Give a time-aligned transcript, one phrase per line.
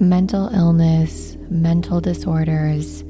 [0.00, 3.04] Mental illness, mental disorders,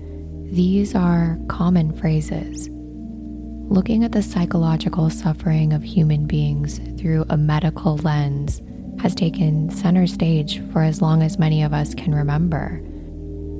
[0.50, 2.68] these are common phrases.
[2.68, 8.60] Looking at the psychological suffering of human beings through a medical lens
[9.00, 12.80] has taken center stage for as long as many of us can remember.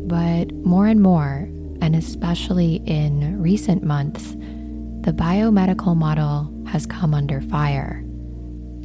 [0.09, 1.49] But more and more,
[1.81, 4.33] and especially in recent months,
[5.03, 8.03] the biomedical model has come under fire.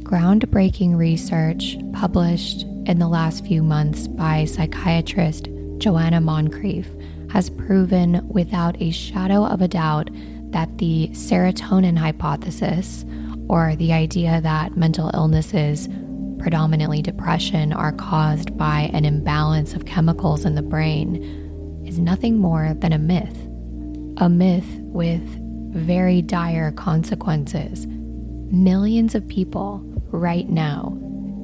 [0.04, 5.48] Groundbreaking research published in the last few months by psychiatrist
[5.78, 6.86] Joanna Moncrieff
[7.32, 10.08] has proven without a shadow of a doubt
[10.50, 13.04] that the serotonin hypothesis,
[13.48, 15.88] or the idea that mental illnesses,
[16.38, 22.74] predominantly depression, are caused by an imbalance of chemicals in the brain, is nothing more
[22.78, 23.36] than a myth.
[24.18, 25.22] A myth with
[25.74, 27.86] very dire consequences.
[27.88, 30.96] Millions of people right now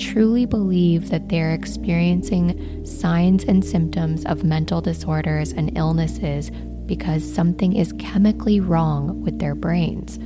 [0.03, 6.51] truly believe that they're experiencing signs and symptoms of mental disorders and illnesses
[6.87, 10.19] because something is chemically wrong with their brains,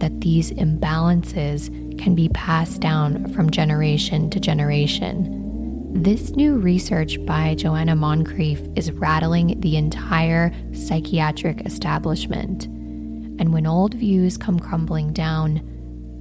[0.00, 5.42] that these imbalances can be passed down from generation to generation.
[5.94, 12.66] This new research by Joanna Moncrieff is rattling the entire psychiatric establishment.
[12.66, 15.62] And when old views come crumbling down,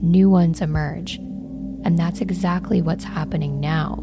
[0.01, 1.19] new ones emerge
[1.86, 4.00] and that's exactly what's happening now.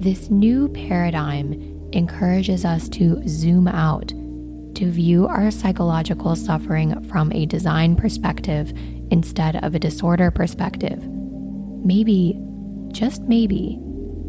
[0.00, 1.52] This new paradigm
[1.92, 8.72] encourages us to zoom out, to view our psychological suffering from a design perspective
[9.12, 11.06] instead of a disorder perspective.
[11.06, 12.40] Maybe,
[12.88, 13.78] just maybe,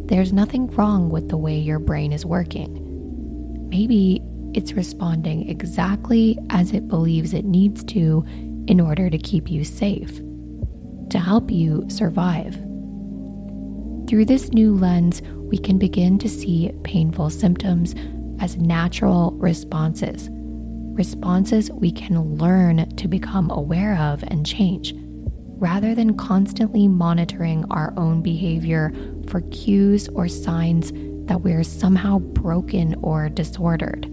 [0.05, 2.79] there's nothing wrong with the way your brain is working.
[3.69, 4.21] Maybe
[4.53, 8.23] it's responding exactly as it believes it needs to
[8.67, 10.21] in order to keep you safe
[11.15, 12.55] to help you survive.
[14.05, 17.95] Through this new lens, we can begin to see painful symptoms
[18.41, 24.93] as natural responses, responses we can learn to become aware of and change,
[25.57, 28.91] rather than constantly monitoring our own behavior
[29.29, 30.91] for cues or signs
[31.27, 34.05] that we're somehow broken or disordered.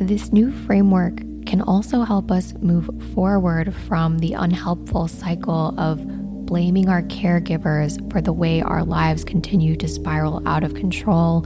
[0.00, 6.04] This new framework can also help us move forward from the unhelpful cycle of
[6.46, 11.44] blaming our caregivers for the way our lives continue to spiral out of control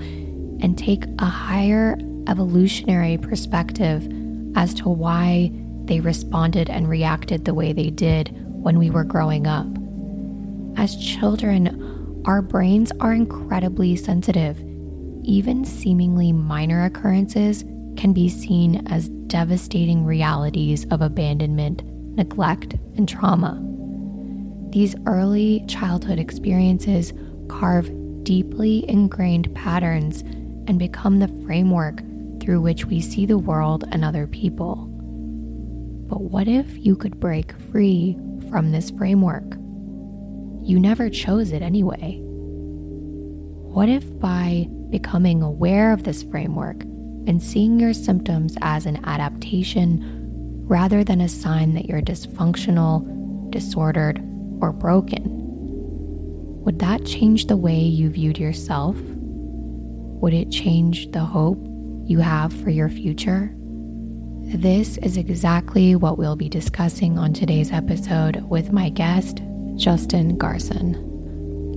[0.60, 4.06] and take a higher evolutionary perspective
[4.56, 5.50] as to why
[5.84, 9.66] they responded and reacted the way they did when we were growing up.
[10.76, 14.58] As children, our brains are incredibly sensitive.
[15.22, 17.64] Even seemingly minor occurrences
[17.96, 21.82] can be seen as devastating realities of abandonment,
[22.16, 23.58] neglect, and trauma.
[24.70, 27.14] These early childhood experiences
[27.48, 27.90] carve
[28.24, 30.20] deeply ingrained patterns
[30.66, 32.02] and become the framework
[32.40, 34.86] through which we see the world and other people.
[36.08, 38.18] But what if you could break free
[38.50, 39.54] from this framework?
[40.62, 42.18] You never chose it anyway.
[43.70, 46.82] What if by becoming aware of this framework,
[47.26, 50.20] and seeing your symptoms as an adaptation
[50.66, 54.18] rather than a sign that you're dysfunctional, disordered,
[54.60, 55.38] or broken.
[56.64, 58.96] Would that change the way you viewed yourself?
[59.00, 61.58] Would it change the hope
[62.04, 63.52] you have for your future?
[64.42, 69.42] This is exactly what we'll be discussing on today's episode with my guest,
[69.76, 71.09] Justin Garson.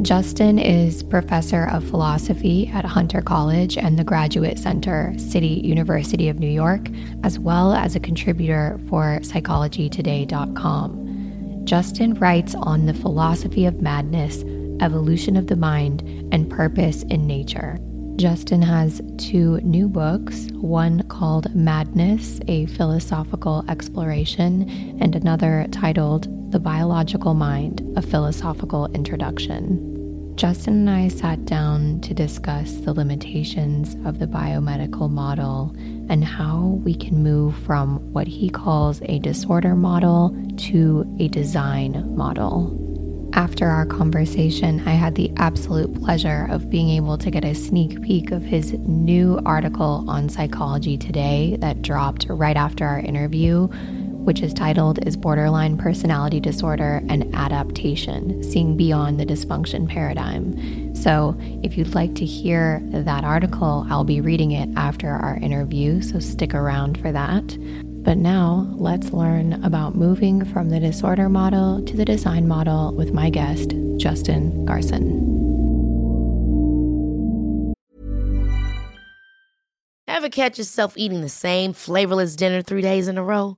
[0.02, 6.40] Justin is professor of philosophy at Hunter College and the Graduate Center, City University of
[6.40, 6.88] New York,
[7.24, 11.62] as well as a contributor for psychologytoday.com.
[11.64, 14.44] Justin writes on the philosophy of madness,
[14.82, 16.02] evolution of the mind,
[16.34, 17.78] and purpose in nature.
[18.16, 24.70] Justin has two new books, one called Madness, a philosophical exploration,
[25.00, 30.36] and another titled The Biological Mind, a philosophical introduction.
[30.36, 35.76] Justin and I sat down to discuss the limitations of the biomedical model
[36.10, 42.16] and how we can move from what he calls a disorder model to a design
[42.16, 42.80] model.
[43.34, 48.00] After our conversation, I had the absolute pleasure of being able to get a sneak
[48.04, 53.70] peek of his new article on Psychology Today that dropped right after our interview,
[54.24, 58.42] which is titled Is Borderline Personality Disorder an Adaptation?
[58.42, 60.96] Seeing Beyond the Dysfunction Paradigm.
[60.96, 66.02] So, if you'd like to hear that article, I'll be reading it after our interview,
[66.02, 67.58] so stick around for that.
[68.04, 73.14] But now, let's learn about moving from the disorder model to the design model with
[73.14, 75.34] my guest, Justin Garson.
[80.08, 83.58] Ever catch yourself eating the same flavorless dinner three days in a row?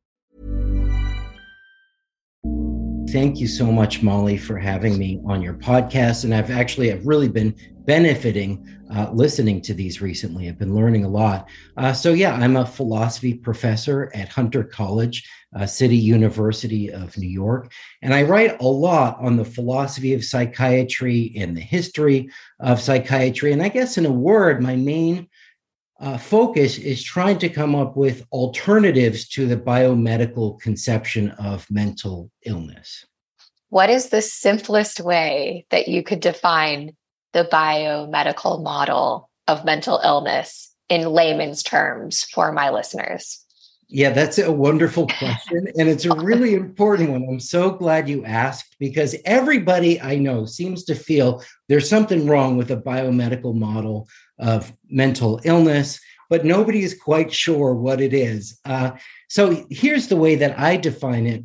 [3.11, 6.23] Thank you so much, Molly, for having me on your podcast.
[6.23, 10.47] And I've actually I've really been benefiting uh, listening to these recently.
[10.47, 11.49] I've been learning a lot.
[11.75, 17.27] Uh, so yeah, I'm a philosophy professor at Hunter College, uh, City University of New
[17.27, 22.29] York, and I write a lot on the philosophy of psychiatry and the history
[22.61, 23.51] of psychiatry.
[23.51, 25.27] And I guess, in a word, my main
[26.01, 32.31] uh, focus is trying to come up with alternatives to the biomedical conception of mental
[32.45, 33.05] illness.
[33.69, 36.95] What is the simplest way that you could define
[37.33, 43.45] the biomedical model of mental illness in layman's terms for my listeners?
[43.93, 45.67] Yeah, that's a wonderful question.
[45.77, 47.25] And it's a really important one.
[47.29, 52.55] I'm so glad you asked because everybody I know seems to feel there's something wrong
[52.55, 54.07] with a biomedical model
[54.41, 55.99] of mental illness,
[56.29, 58.59] but nobody is quite sure what it is.
[58.65, 58.91] Uh,
[59.29, 61.43] so here's the way that I define it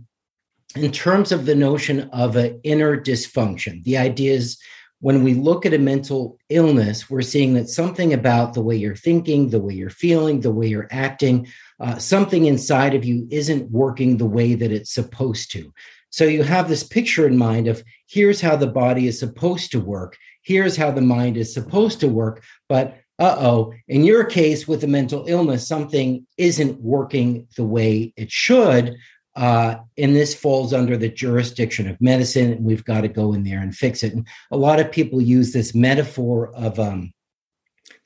[0.75, 3.85] in terms of the notion of an inner dysfunction.
[3.85, 4.59] The idea is
[5.01, 8.97] when we look at a mental illness, we're seeing that something about the way you're
[8.97, 11.47] thinking, the way you're feeling, the way you're acting,
[11.81, 15.73] uh, something inside of you isn't working the way that it's supposed to.
[16.11, 19.81] So you have this picture in mind of here's how the body is supposed to
[19.81, 20.17] work,
[20.47, 24.85] here's how the mind is supposed to work, but uh oh, in your case with
[24.85, 28.97] a mental illness, something isn't working the way it should.
[29.35, 33.43] Uh, and this falls under the jurisdiction of medicine, and we've got to go in
[33.43, 34.15] there and fix it.
[34.15, 37.13] And a lot of people use this metaphor of, um,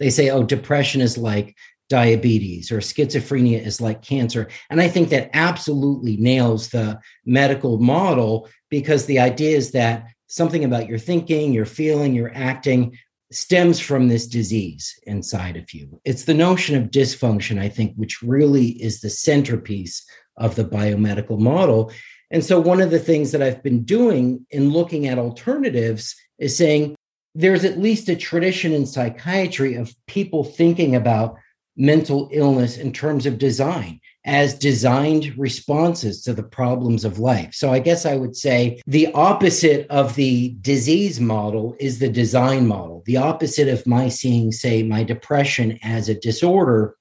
[0.01, 1.55] they say, oh, depression is like
[1.89, 4.49] diabetes or schizophrenia is like cancer.
[4.71, 10.65] And I think that absolutely nails the medical model because the idea is that something
[10.65, 12.97] about your thinking, your feeling, your acting
[13.33, 16.01] stems from this disease inside of you.
[16.05, 20.05] It's the notion of dysfunction, I think, which really is the centerpiece
[20.37, 21.93] of the biomedical model.
[22.31, 26.57] And so, one of the things that I've been doing in looking at alternatives is
[26.57, 26.95] saying
[27.35, 31.37] there's at least a tradition in psychiatry of people thinking about
[31.77, 37.55] mental illness in terms of design as designed responses to the problems of life.
[37.55, 42.67] So I guess I would say the opposite of the disease model is the design
[42.67, 43.03] model.
[43.07, 46.97] The opposite of my seeing, say, my depression as a disorder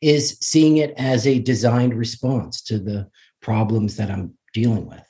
[0.00, 3.08] is seeing it as a designed response to the
[3.40, 5.02] problems that I'm dealing with.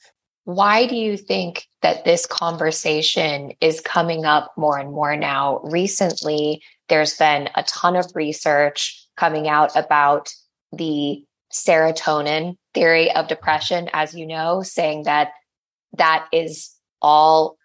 [0.45, 5.61] Why do you think that this conversation is coming up more and more now?
[5.65, 10.33] Recently, there's been a ton of research coming out about
[10.77, 15.31] the serotonin theory of depression, as you know, saying that
[15.97, 17.57] that is all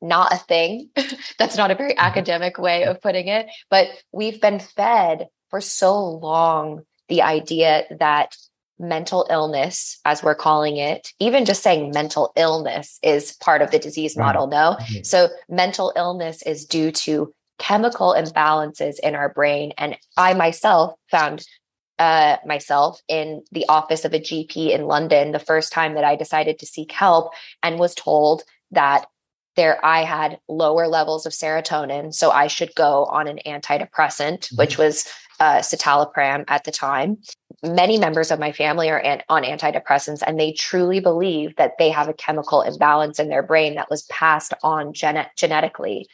[0.00, 0.90] not a thing.
[1.38, 2.04] That's not a very mm-hmm.
[2.04, 8.36] academic way of putting it, but we've been fed for so long the idea that
[8.78, 13.78] mental illness, as we're calling it, even just saying mental illness is part of the
[13.78, 14.76] disease model, no?
[14.80, 15.02] Mm-hmm.
[15.04, 19.72] So mental illness is due to chemical imbalances in our brain.
[19.78, 21.44] And I myself found
[21.98, 26.16] uh, myself in the office of a GP in London the first time that I
[26.16, 27.32] decided to seek help
[27.62, 29.06] and was told that
[29.56, 34.56] there I had lower levels of serotonin, so I should go on an antidepressant, mm-hmm.
[34.56, 35.06] which was
[35.40, 37.18] uh, citalopram at the time.
[37.62, 41.90] Many members of my family are an, on antidepressants, and they truly believe that they
[41.90, 46.08] have a chemical imbalance in their brain that was passed on gen- genetically.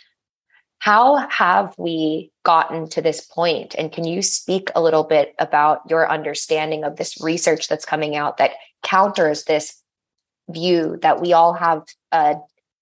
[0.80, 3.74] How have we gotten to this point?
[3.76, 8.14] And can you speak a little bit about your understanding of this research that's coming
[8.14, 8.52] out that
[8.84, 9.82] counters this
[10.48, 11.82] view that we all have
[12.12, 12.34] uh,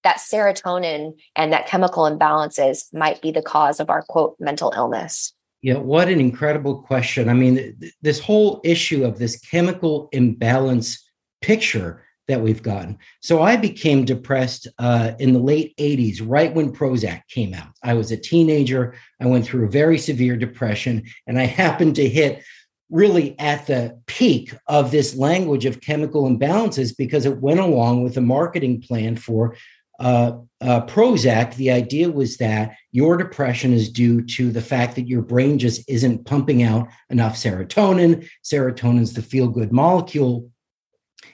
[0.03, 5.33] that serotonin and that chemical imbalances might be the cause of our quote mental illness?
[5.61, 7.29] Yeah, what an incredible question.
[7.29, 11.03] I mean, th- this whole issue of this chemical imbalance
[11.41, 12.97] picture that we've gotten.
[13.21, 17.69] So I became depressed uh, in the late 80s, right when Prozac came out.
[17.83, 18.95] I was a teenager.
[19.21, 22.43] I went through a very severe depression, and I happened to hit
[22.89, 28.15] really at the peak of this language of chemical imbalances because it went along with
[28.15, 29.55] a marketing plan for
[29.99, 35.07] uh, uh, Prozac, the idea was that your depression is due to the fact that
[35.07, 38.27] your brain just isn't pumping out enough serotonin.
[38.43, 40.49] Serotonin is the feel good molecule.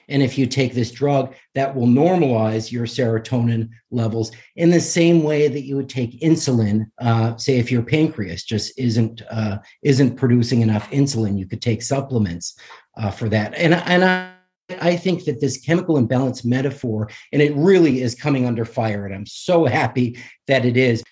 [0.08, 5.22] And if you take this drug, that will normalize your serotonin levels in the same
[5.22, 6.86] way that you would take insulin.
[7.00, 11.82] Uh, say if your pancreas just isn't uh, isn't producing enough insulin, you could take
[11.82, 12.56] supplements
[12.96, 13.54] uh, for that.
[13.54, 14.30] And and I
[14.80, 19.14] I think that this chemical imbalance metaphor, and it really is coming under fire, and
[19.14, 21.02] I'm so happy that it is.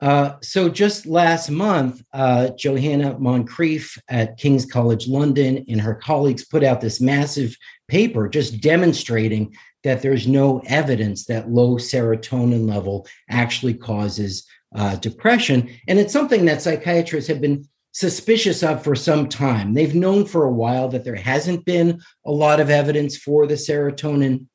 [0.00, 6.44] Uh, so just last month, uh, Johanna Moncrieff at King's College London and her colleagues
[6.44, 7.56] put out this massive
[7.88, 15.70] paper just demonstrating that there's no evidence that low serotonin level actually causes uh, depression.
[15.86, 19.72] And it's something that psychiatrists have been suspicious of for some time.
[19.72, 23.54] They've known for a while that there hasn't been a lot of evidence for the
[23.54, 24.46] serotonin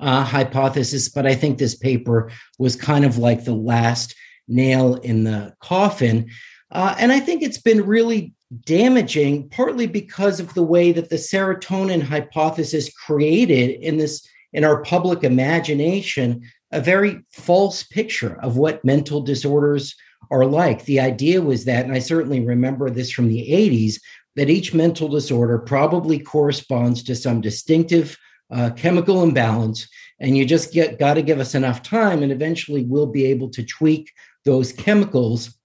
[0.00, 4.16] uh, hypothesis, but I think this paper was kind of like the last
[4.52, 6.30] nail in the coffin.
[6.70, 8.32] Uh, and I think it's been really
[8.64, 14.82] damaging, partly because of the way that the serotonin hypothesis created in this in our
[14.82, 16.42] public imagination
[16.72, 19.94] a very false picture of what mental disorders
[20.30, 20.84] are like.
[20.84, 24.00] The idea was that, and I certainly remember this from the 80s,
[24.36, 28.16] that each mental disorder probably corresponds to some distinctive
[28.50, 29.88] uh, chemical imbalance.
[30.20, 33.50] And you just get got to give us enough time, and eventually we'll be able
[33.50, 34.12] to tweak
[34.44, 35.58] those chemicals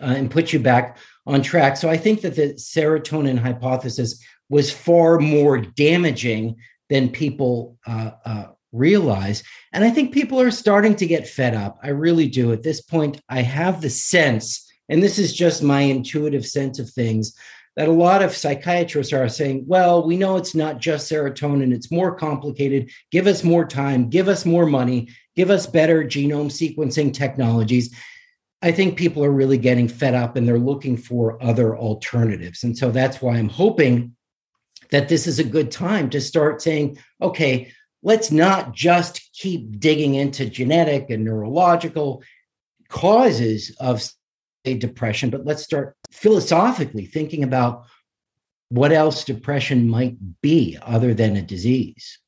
[0.00, 1.76] uh, and put you back on track.
[1.76, 6.56] So I think that the serotonin hypothesis was far more damaging
[6.88, 9.42] than people uh, uh realize.
[9.72, 11.78] And I think people are starting to get fed up.
[11.82, 12.52] I really do.
[12.52, 16.90] At this point, I have the sense, and this is just my intuitive sense of
[16.90, 17.34] things,
[17.76, 21.92] that a lot of psychiatrists are saying, well, we know it's not just serotonin, it's
[21.92, 22.90] more complicated.
[23.12, 27.94] Give us more time, give us more money, give us better genome sequencing technologies.
[28.60, 32.64] I think people are really getting fed up and they're looking for other alternatives.
[32.64, 34.16] And so that's why I'm hoping
[34.90, 40.16] that this is a good time to start saying, okay, let's not just keep digging
[40.16, 42.24] into genetic and neurological
[42.88, 47.84] causes of say, depression, but let's start philosophically thinking about
[48.70, 52.18] what else depression might be other than a disease.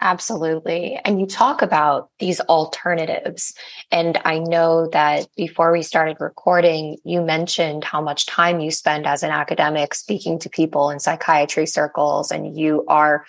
[0.00, 1.00] Absolutely.
[1.04, 3.54] And you talk about these alternatives.
[3.90, 9.06] And I know that before we started recording, you mentioned how much time you spend
[9.06, 13.24] as an academic speaking to people in psychiatry circles, and you are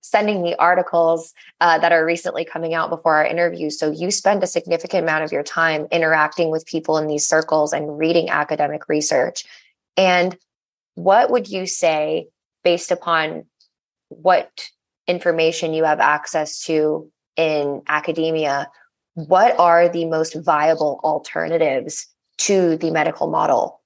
[0.00, 3.68] sending me articles uh, that are recently coming out before our interview.
[3.68, 7.72] So you spend a significant amount of your time interacting with people in these circles
[7.72, 9.44] and reading academic research.
[9.96, 10.38] And
[10.94, 12.28] what would you say,
[12.62, 13.46] based upon
[14.08, 14.70] what
[15.08, 18.70] information you have access to in academia,
[19.14, 23.80] what are the most viable alternatives to the medical model?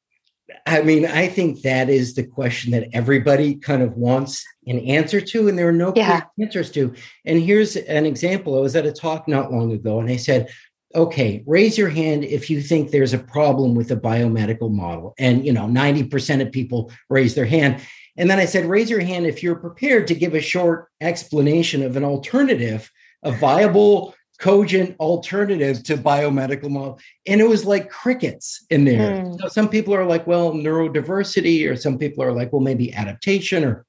[0.66, 5.20] I mean, I think that is the question that everybody kind of wants an answer
[5.20, 6.24] to, and there are no yeah.
[6.40, 6.94] answers to.
[7.24, 8.58] And here's an example.
[8.58, 10.50] I was at a talk not long ago, and I said,
[10.94, 15.14] okay, raise your hand if you think there's a problem with the biomedical model.
[15.18, 17.80] And, you know, 90% of people raise their hand.
[18.16, 21.82] And then I said, raise your hand if you're prepared to give a short explanation
[21.82, 22.90] of an alternative,
[23.22, 26.98] a viable cogent alternative to biomedical model.
[27.26, 29.22] And it was like crickets in there.
[29.22, 29.40] Mm.
[29.40, 33.62] so some people are like well neurodiversity or some people are like well maybe adaptation
[33.62, 33.86] or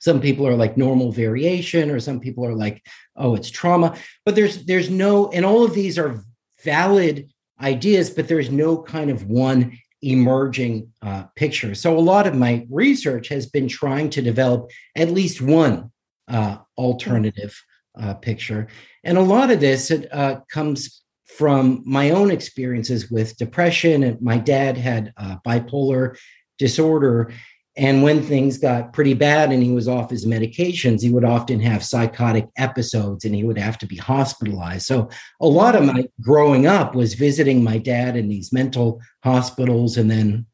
[0.00, 2.84] some people are like normal variation or some people are like
[3.16, 3.96] oh it's trauma.
[4.24, 6.20] But there's there's no and all of these are
[6.64, 7.30] valid
[7.60, 12.66] ideas but there's no kind of one emerging uh, picture so a lot of my
[12.70, 15.90] research has been trying to develop at least one
[16.30, 17.60] uh, alternative
[18.00, 18.68] uh, picture.
[19.02, 24.04] And a lot of this uh, comes from my own experiences with depression.
[24.04, 25.12] And my dad had
[25.44, 26.16] bipolar
[26.56, 27.32] disorder.
[27.76, 31.60] And when things got pretty bad and he was off his medications, he would often
[31.60, 34.86] have psychotic episodes and he would have to be hospitalized.
[34.86, 35.08] So,
[35.40, 39.96] a lot of my growing up was visiting my dad in these mental hospitals.
[39.96, 40.46] And then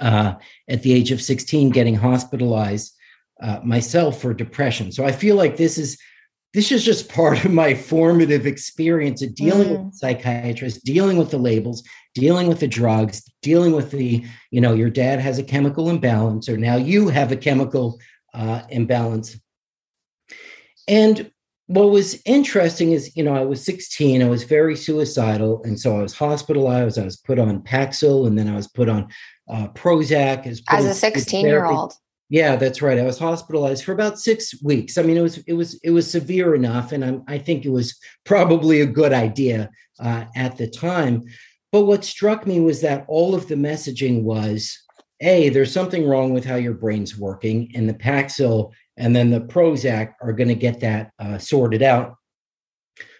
[0.00, 0.34] uh,
[0.68, 2.94] at the age of 16, getting hospitalized
[3.42, 4.90] uh, myself for depression.
[4.90, 5.98] So, I feel like this is
[6.54, 9.84] this is just part of my formative experience of dealing mm.
[9.84, 11.82] with psychiatrists, dealing with the labels,
[12.14, 16.48] dealing with the drugs, dealing with the, you know, your dad has a chemical imbalance,
[16.48, 17.98] or now you have a chemical
[18.34, 19.38] uh, imbalance.
[20.88, 21.30] And
[21.66, 25.62] what was interesting is, you know, I was 16, I was very suicidal.
[25.64, 28.90] And so I was hospitalized, I was put on Paxil, and then I was put
[28.90, 29.08] on
[29.48, 30.46] uh, Prozac.
[30.46, 31.94] As, as a 16 year old.
[32.32, 32.98] Yeah, that's right.
[32.98, 34.96] I was hospitalized for about six weeks.
[34.96, 37.68] I mean, it was it was it was severe enough, and I'm, I think it
[37.68, 39.68] was probably a good idea
[40.00, 41.24] uh, at the time.
[41.72, 44.74] But what struck me was that all of the messaging was,
[45.20, 49.42] "A, there's something wrong with how your brain's working," and the Paxil and then the
[49.42, 52.14] Prozac are going to get that uh, sorted out.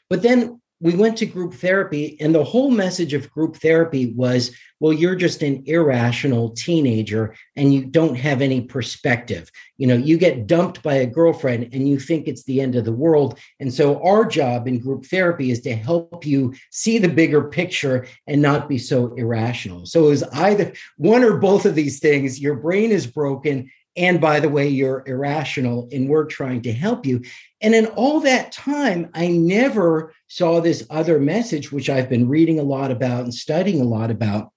[0.08, 4.50] But then we went to group therapy, and the whole message of group therapy was
[4.82, 9.48] well, you're just an irrational teenager and you don't have any perspective.
[9.76, 12.84] You know, you get dumped by a girlfriend and you think it's the end of
[12.84, 13.38] the world.
[13.60, 18.08] And so, our job in group therapy is to help you see the bigger picture
[18.26, 19.86] and not be so irrational.
[19.86, 22.40] So, it was either one or both of these things.
[22.40, 27.04] Your brain is broken and by the way, you're irrational and we're trying to help
[27.04, 27.22] you.
[27.60, 32.58] And in all that time, I never saw this other message, which I've been reading
[32.58, 34.50] a lot about and studying a lot about,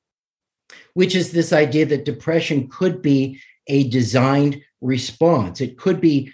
[0.94, 5.60] which is this idea that depression could be a designed response.
[5.60, 6.32] It could be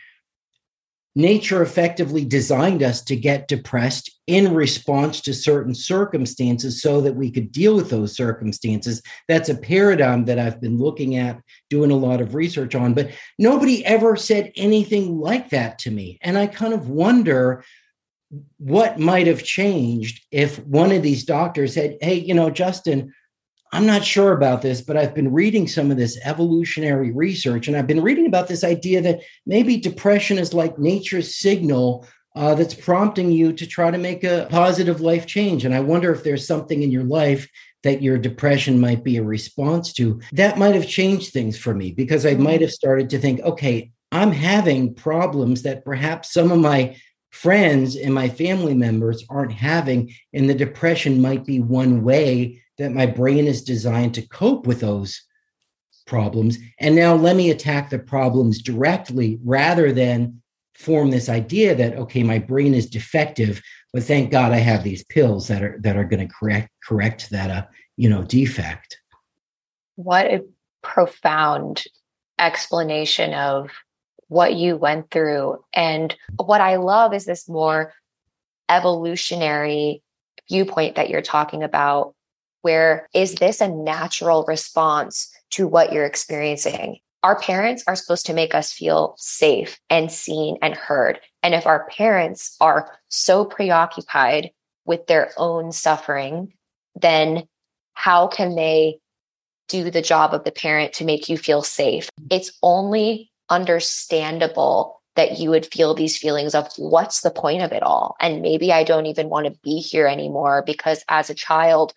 [1.16, 7.30] nature effectively designed us to get depressed in response to certain circumstances so that we
[7.30, 9.02] could deal with those circumstances.
[9.28, 13.12] That's a paradigm that I've been looking at, doing a lot of research on, but
[13.38, 16.18] nobody ever said anything like that to me.
[16.22, 17.64] And I kind of wonder
[18.58, 23.14] what might have changed if one of these doctors said, Hey, you know, Justin,
[23.72, 27.78] I'm not sure about this, but I've been reading some of this evolutionary research, and
[27.78, 32.06] I've been reading about this idea that maybe depression is like nature's signal
[32.36, 35.66] uh, that's prompting you to try to make a positive life change.
[35.66, 37.48] And I wonder if there's something in your life
[37.84, 40.22] that your depression might be a response to.
[40.34, 43.92] That might have changed things for me because I might have started to think, okay,
[44.12, 46.98] I'm having problems that perhaps some of my
[47.32, 50.14] friends and my family members aren't having.
[50.34, 54.80] And the depression might be one way that my brain is designed to cope with
[54.80, 55.22] those
[56.08, 56.58] problems.
[56.80, 60.42] And now let me attack the problems directly rather than
[60.74, 63.62] form this idea that okay, my brain is defective,
[63.94, 67.30] but thank God I have these pills that are that are going to correct correct
[67.30, 67.66] that uh,
[67.98, 68.98] you know defect.
[69.96, 70.44] What a
[70.82, 71.84] profound
[72.40, 73.70] explanation of
[74.28, 75.64] what you went through.
[75.72, 77.94] And what I love is this more
[78.70, 80.02] evolutionary
[80.50, 82.16] viewpoint that you're talking about
[82.62, 87.00] where is this a natural response to what you're experiencing?
[87.24, 91.20] Our parents are supposed to make us feel safe and seen and heard.
[91.44, 94.52] And if our parents are so preoccupied
[94.86, 96.54] with their own suffering,
[96.96, 97.44] then
[97.94, 99.00] how can they
[99.68, 102.10] do the job of the parent to make you feel safe?
[102.30, 107.84] It's only understandable that you would feel these feelings of what's the point of it
[107.84, 108.16] all?
[108.20, 111.94] And maybe I don't even want to be here anymore because as a child,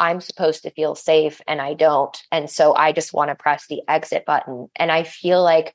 [0.00, 2.16] I'm supposed to feel safe and I don't.
[2.32, 4.68] And so I just want to press the exit button.
[4.74, 5.74] And I feel like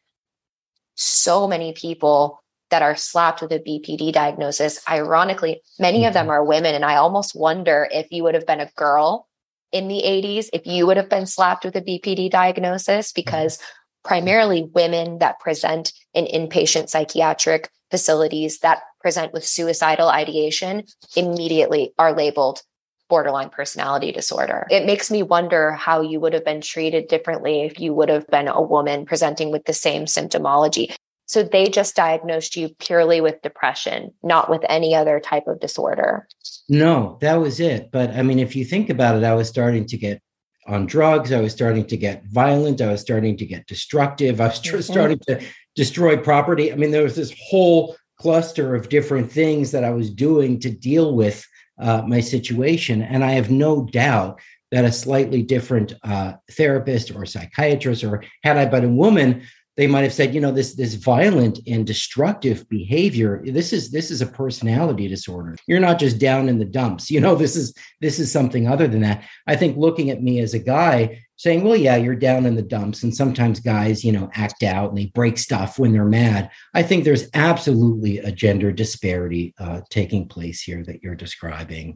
[0.96, 6.32] so many people that are slapped with a BPD diagnosis, ironically, many of them mm-hmm.
[6.32, 6.74] are women.
[6.74, 9.28] And I almost wonder if you would have been a girl
[9.72, 13.22] in the 80s, if you would have been slapped with a BPD diagnosis, mm-hmm.
[13.22, 13.60] because
[14.04, 20.84] primarily women that present in inpatient psychiatric facilities that present with suicidal ideation
[21.16, 22.64] immediately are labeled
[23.10, 24.68] borderline personality disorder.
[24.70, 28.28] It makes me wonder how you would have been treated differently if you would have
[28.28, 30.94] been a woman presenting with the same symptomology.
[31.28, 36.28] So they just diagnosed you purely with depression, not with any other type of disorder.
[36.70, 37.90] No, that was it.
[37.92, 40.22] But I mean, if you think about it, I was starting to get
[40.68, 41.32] on drugs.
[41.32, 42.82] I was starting to get violent.
[42.82, 44.40] I was starting to get destructive.
[44.40, 44.82] I was mm-hmm.
[44.82, 45.42] starting to
[45.76, 46.72] destroy property.
[46.72, 50.70] I mean, there was this whole cluster of different things that I was doing to
[50.70, 51.46] deal with
[51.80, 53.02] uh, my situation.
[53.02, 54.40] And I have no doubt
[54.72, 59.44] that a slightly different uh, therapist or psychiatrist, or had I been a woman,
[59.78, 63.42] they might have said, you know, this this violent and destructive behavior.
[63.46, 65.58] This is this is a personality disorder.
[65.68, 67.12] You're not just down in the dumps.
[67.12, 69.24] You know, this is this is something other than that.
[69.48, 72.62] I think looking at me as a guy saying, well, yeah, you're down in the
[72.62, 76.50] dumps, and sometimes guys, you know, act out and they break stuff when they're mad.
[76.74, 81.96] I think there's absolutely a gender disparity uh, taking place here that you're describing.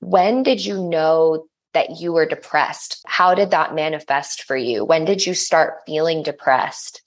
[0.00, 3.02] When did you know that you were depressed.
[3.06, 4.82] How did that manifest for you?
[4.82, 7.02] When did you start feeling depressed?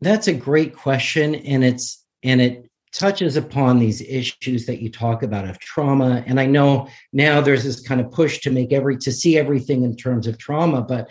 [0.00, 5.22] That's a great question and it's and it touches upon these issues that you talk
[5.22, 8.96] about of trauma and I know now there's this kind of push to make every
[8.98, 11.10] to see everything in terms of trauma but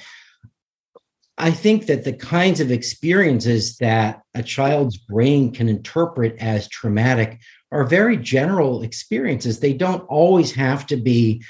[1.37, 7.39] I think that the kinds of experiences that a child's brain can interpret as traumatic
[7.71, 9.59] are very general experiences.
[9.59, 11.43] They don't always have to be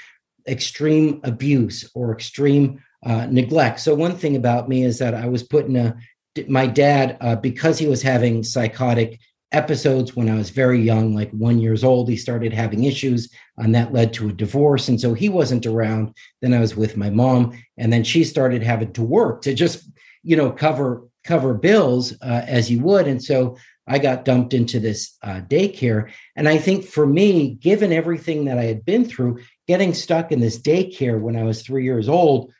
[0.48, 3.80] extreme abuse or extreme uh, neglect.
[3.80, 5.96] So one thing about me is that I was put in a
[6.48, 9.20] my dad uh, because he was having psychotic
[9.54, 12.08] episodes when I was very young, like one years old.
[12.08, 14.88] He started having issues, and that led to a divorce.
[14.88, 16.14] And so he wasn't around.
[16.42, 19.88] Then I was with my mom, and then she started having to work to just
[20.22, 23.06] you know cover cover bills uh, as you would.
[23.06, 26.10] And so I got dumped into this uh, daycare.
[26.36, 30.40] And I think for me, given everything that I had been through, getting stuck in
[30.40, 32.52] this daycare when I was three years old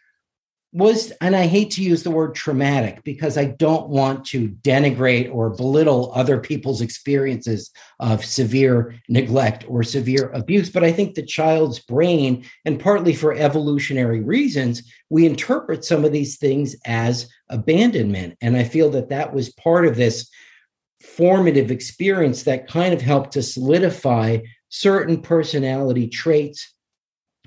[0.74, 5.32] was, and I hate to use the word traumatic because I don't want to denigrate
[5.32, 10.70] or belittle other people's experiences of severe neglect or severe abuse.
[10.70, 16.10] But I think the child's brain, and partly for evolutionary reasons, we interpret some of
[16.10, 18.36] these things as abandonment.
[18.40, 20.28] And I feel that that was part of this
[21.00, 24.38] formative experience that kind of helped to solidify
[24.70, 26.73] certain personality traits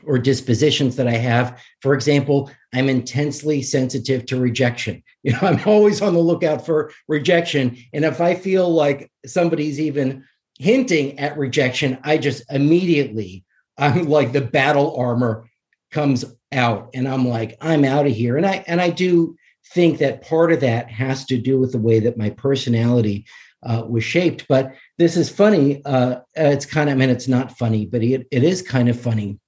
[0.07, 1.61] or dispositions that I have.
[1.81, 5.03] For example, I'm intensely sensitive to rejection.
[5.23, 7.77] You know, I'm always on the lookout for rejection.
[7.91, 10.23] And if I feel like somebody's even
[10.57, 13.43] hinting at rejection, I just immediately,
[13.77, 15.49] I'm like the battle armor
[15.91, 18.37] comes out and I'm like, I'm out of here.
[18.37, 19.35] And I and I do
[19.73, 23.25] think that part of that has to do with the way that my personality
[23.63, 24.45] uh, was shaped.
[24.47, 25.83] But this is funny.
[25.83, 28.99] Uh, it's kind of, I mean, it's not funny, but it, it is kind of
[28.99, 29.39] funny.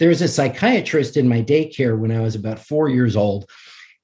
[0.00, 3.48] There was a psychiatrist in my daycare when I was about four years old,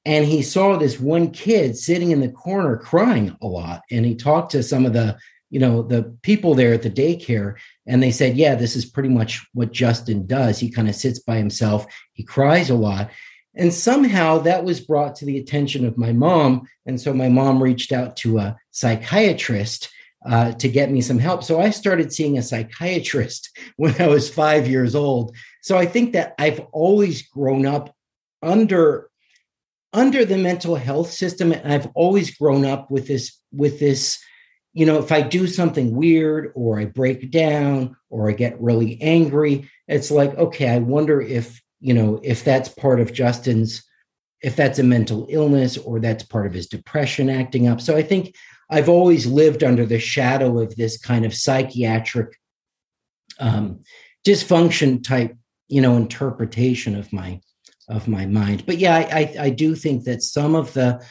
[0.04, 3.82] and he saw this one kid sitting in the corner crying a lot.
[3.90, 5.16] And he talked to some of the,
[5.50, 7.54] you know, the people there at the daycare,
[7.86, 10.58] and they said, Yeah, this is pretty much what Justin does.
[10.58, 13.10] He kind of sits by himself, he cries a lot.
[13.54, 16.68] And somehow that was brought to the attention of my mom.
[16.84, 19.88] And so my mom reached out to a psychiatrist
[20.26, 21.42] uh, to get me some help.
[21.42, 25.34] So I started seeing a psychiatrist when I was five years old.
[25.66, 27.94] So I think that I've always grown up
[28.42, 29.10] under
[29.92, 34.18] under the mental health system and I've always grown up with this with this
[34.74, 39.00] you know if I do something weird or I break down or I get really
[39.00, 43.84] angry it's like okay I wonder if you know, if that's part of Justin's,
[44.42, 47.80] if that's a mental illness or that's part of his depression acting up.
[47.80, 48.34] So I think
[48.70, 52.36] I've always lived under the shadow of this kind of psychiatric
[53.38, 53.80] um,
[54.26, 55.36] dysfunction type,
[55.68, 57.40] you know, interpretation of my
[57.88, 58.66] of my mind.
[58.66, 61.04] But yeah, I, I, I do think that some of the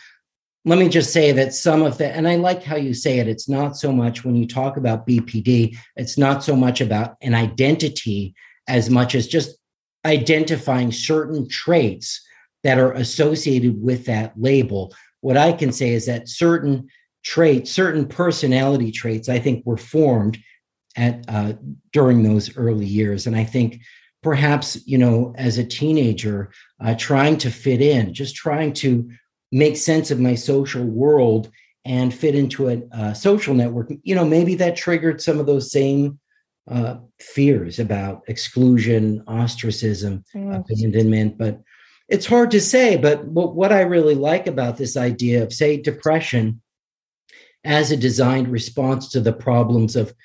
[0.66, 3.28] let me just say that some of the and i like how you say it
[3.28, 7.36] it's not so much when you talk about bpd it's not so much about an
[7.36, 8.34] identity
[8.68, 9.60] as much as just
[10.06, 12.22] identifying certain traits
[12.64, 14.94] that are associated with that label.
[15.22, 16.88] What I can say is that certain
[17.24, 20.38] traits, certain personality traits, I think were formed
[20.96, 21.54] at uh,
[21.92, 23.82] during those early years, and I think
[24.26, 26.52] perhaps you know as a teenager,
[26.84, 29.08] uh, trying to fit in, just trying to
[29.52, 31.52] make sense of my social world
[31.86, 33.92] and fit into a, social network.
[34.02, 36.20] You know, maybe that triggered some of those same
[36.68, 40.56] uh, fears about exclusion, ostracism, mm.
[40.58, 41.38] abandonment.
[41.38, 41.62] But
[42.10, 42.98] it's hard to say.
[42.98, 46.64] But what I really like about this idea of, say, depression
[47.64, 50.16] as a designed response to the problems of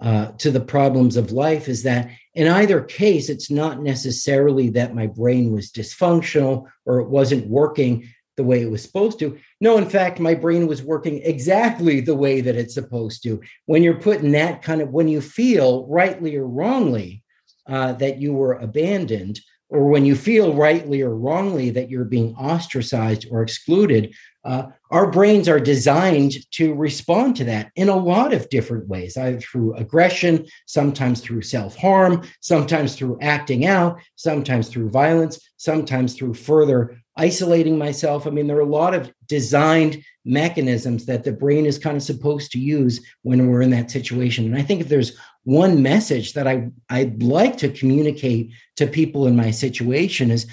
[0.00, 4.94] uh, to the problems of life is that in either case, it's not necessarily that
[4.94, 8.08] my brain was dysfunctional or it wasn't working.
[8.36, 9.36] the way it was supposed to.
[9.60, 13.40] No, in fact, my brain was working exactly the way that it's supposed to.
[13.66, 17.24] When you're putting that kind of, when you feel rightly or wrongly
[17.66, 22.34] uh, that you were abandoned, or when you feel rightly or wrongly that you're being
[22.36, 28.32] ostracized or excluded, uh, our brains are designed to respond to that in a lot
[28.32, 34.68] of different ways, either through aggression, sometimes through self harm, sometimes through acting out, sometimes
[34.68, 38.26] through violence, sometimes through further isolating myself.
[38.26, 42.02] I mean, there are a lot of designed mechanisms that the brain is kind of
[42.02, 44.46] supposed to use when we're in that situation.
[44.46, 45.18] And I think if there's
[45.48, 50.46] one message that I, I'd like to communicate to people in my situation is,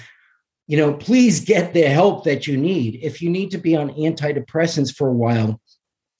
[0.68, 3.00] you know, please get the help that you need.
[3.02, 5.60] If you need to be on antidepressants for a while,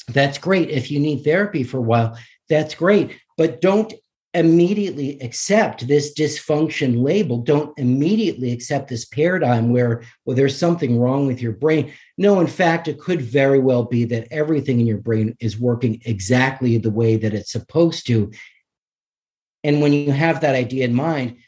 [0.08, 0.68] that's great.
[0.68, 2.18] If you need therapy for a while,
[2.50, 3.18] that's great.
[3.38, 3.94] But don't
[4.34, 7.38] immediately accept this dysfunction label.
[7.38, 11.94] Don't immediately accept this paradigm where, well, there's something wrong with your brain.
[12.18, 16.02] No, in fact, it could very well be that everything in your brain is working
[16.04, 18.30] exactly the way that it's supposed to.
[19.66, 21.38] And when you have that idea in mind,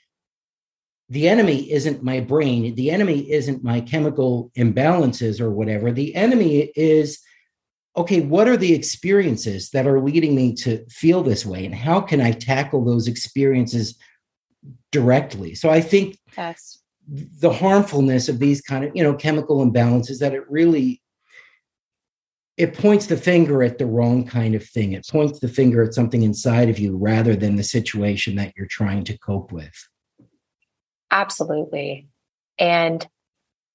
[1.08, 2.74] the enemy isn't my brain.
[2.74, 5.92] The enemy isn't my chemical imbalances or whatever.
[5.92, 7.20] The enemy is
[7.96, 11.64] okay, what are the experiences that are leading me to feel this way?
[11.64, 13.98] And how can I tackle those experiences
[14.92, 15.54] directly?
[15.54, 16.78] So I think yes.
[17.08, 21.02] the harmfulness of these kind of, you know, chemical imbalances that it really
[22.58, 24.92] it points the finger at the wrong kind of thing.
[24.92, 28.66] It points the finger at something inside of you rather than the situation that you're
[28.66, 29.88] trying to cope with.
[31.12, 32.08] Absolutely.
[32.58, 33.06] And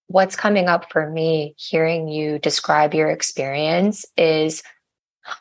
[0.07, 4.61] what's coming up for me hearing you describe your experience is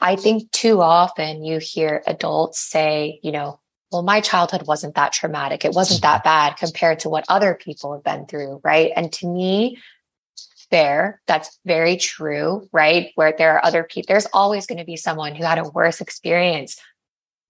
[0.00, 3.58] I think too often you hear adults say, you know,
[3.90, 5.64] well, my childhood wasn't that traumatic.
[5.64, 8.60] It wasn't that bad compared to what other people have been through.
[8.62, 8.92] Right.
[8.94, 9.78] And to me,
[10.72, 11.20] fair.
[11.28, 12.68] That's very true.
[12.72, 13.12] Right.
[13.14, 16.00] Where there are other people, there's always going to be someone who had a worse
[16.00, 16.80] experience.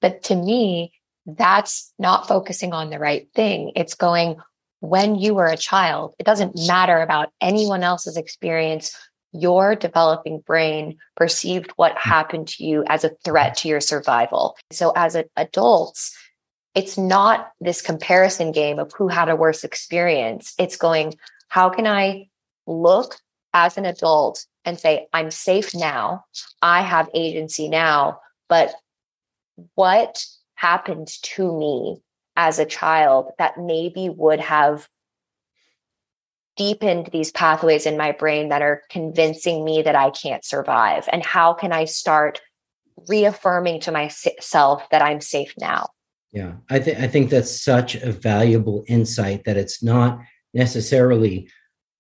[0.02, 0.92] But to me,
[1.24, 3.72] that's not focusing on the right thing.
[3.76, 4.37] It's going,
[4.80, 8.94] when you were a child, it doesn't matter about anyone else's experience.
[9.32, 12.11] Your developing brain perceived what hmm.
[12.11, 14.56] happened to you as a threat to your survival.
[14.72, 16.14] So, as adults,
[16.74, 20.54] it's not this comparison game of who had a worse experience.
[20.58, 21.14] It's going,
[21.48, 22.28] how can I
[22.66, 23.16] look
[23.55, 26.25] as an adult and say, I'm safe now,
[26.61, 28.75] I have agency now, but
[29.75, 32.03] what happened to me
[32.37, 34.88] as a child that maybe would have
[36.57, 41.09] deepened these pathways in my brain that are convincing me that I can't survive?
[41.12, 42.40] And how can I start
[43.09, 45.88] reaffirming to myself that I'm safe now?
[46.33, 50.18] Yeah, I think I think that's such a valuable insight that it's not
[50.55, 51.48] necessarily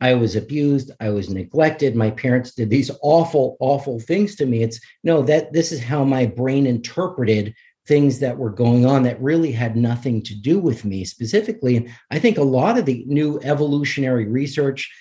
[0.02, 4.64] I was abused, I was neglected, my parents did these awful awful things to me.
[4.64, 7.54] It's no that this is how my brain interpreted
[7.86, 11.76] things that were going on that really had nothing to do with me specifically.
[11.76, 14.92] And I think a lot of the new evolutionary research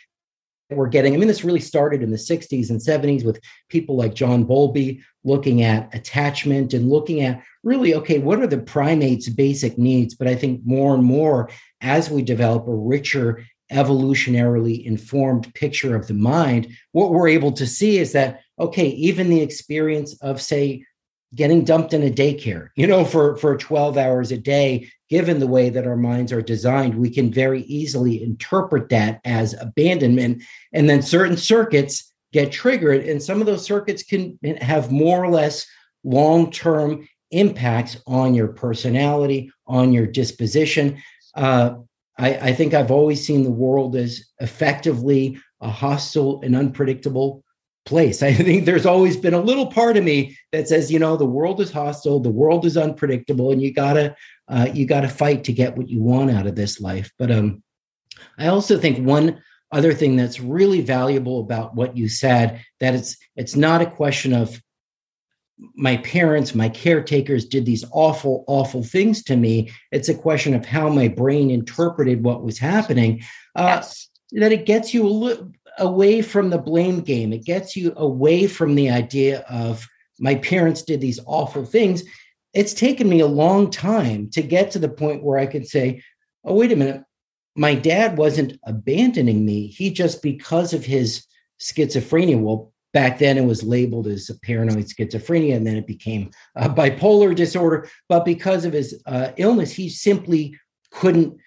[0.70, 3.98] that we're getting, I mean, this really started in the 60s and 70s with people
[3.98, 9.30] like John Bowlby looking at attachment and looking at really, okay, what are the primates'
[9.30, 10.14] basic needs?
[10.14, 11.50] But I think more and more
[11.82, 17.66] as we develop a richer evolutionarily informed picture of the mind, what we're able to
[17.66, 20.86] see is that, okay, even the experience of, say,
[21.34, 25.48] getting dumped in a daycare, you know, for, for 12 hours a day, given the
[25.48, 30.44] way that our minds are designed, we can very easily interpret that as abandonment.
[30.74, 35.30] And then certain circuits get triggered, and some of those circuits can have more or
[35.30, 35.66] less
[36.04, 41.02] long term impacts on your personality, on your disposition.
[41.36, 41.76] Uh,
[42.22, 47.44] I, I think I've always seen the world as effectively a hostile and unpredictable
[47.86, 48.22] place.
[48.24, 51.26] I think there's always been a little part of me that says, you know, the
[51.26, 54.16] world is hostile, the world is unpredictable, and you gotta
[54.48, 57.12] uh, you gotta fight to get what you want out of this life.
[57.18, 57.64] But um,
[58.38, 63.18] I also think one other thing that's really valuable about what you said that it's
[63.36, 64.62] it's not a question of
[65.76, 69.72] my parents, my caretakers did these awful, awful things to me.
[69.92, 73.24] It's a question of how my brain interpreted what was happening.
[73.56, 74.10] Uh, yes.
[74.32, 77.32] That it gets you a little away from the blame game.
[77.34, 79.88] It gets you away from the idea of
[80.20, 82.04] my parents did these awful things.
[82.54, 86.04] It's taken me a long time to get to the point where I could say,
[86.44, 87.04] oh, wait a minute.
[87.56, 89.68] My dad wasn't abandoning me.
[89.68, 91.26] He just, because of his
[91.60, 97.36] schizophrenia, well, back then it was labeled as paranoid schizophrenia and then it became bipolar
[97.36, 97.88] disorder.
[98.10, 100.58] But because of his uh, illness, he simply
[100.92, 101.38] couldn't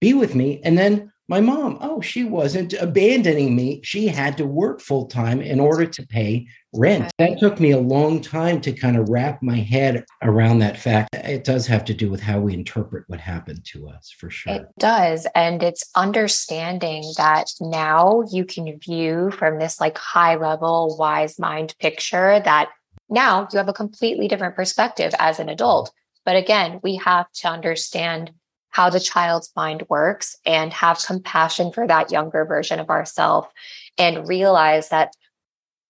[0.00, 0.60] be with me.
[0.64, 3.80] And then My mom, oh, she wasn't abandoning me.
[3.82, 7.10] She had to work full time in order to pay rent.
[7.18, 11.14] That took me a long time to kind of wrap my head around that fact.
[11.14, 14.54] It does have to do with how we interpret what happened to us, for sure.
[14.54, 15.26] It does.
[15.34, 21.74] And it's understanding that now you can view from this like high level, wise mind
[21.80, 22.68] picture that
[23.08, 25.92] now you have a completely different perspective as an adult.
[26.24, 28.32] But again, we have to understand
[28.76, 33.48] how the child's mind works and have compassion for that younger version of ourselves
[33.96, 35.14] and realize that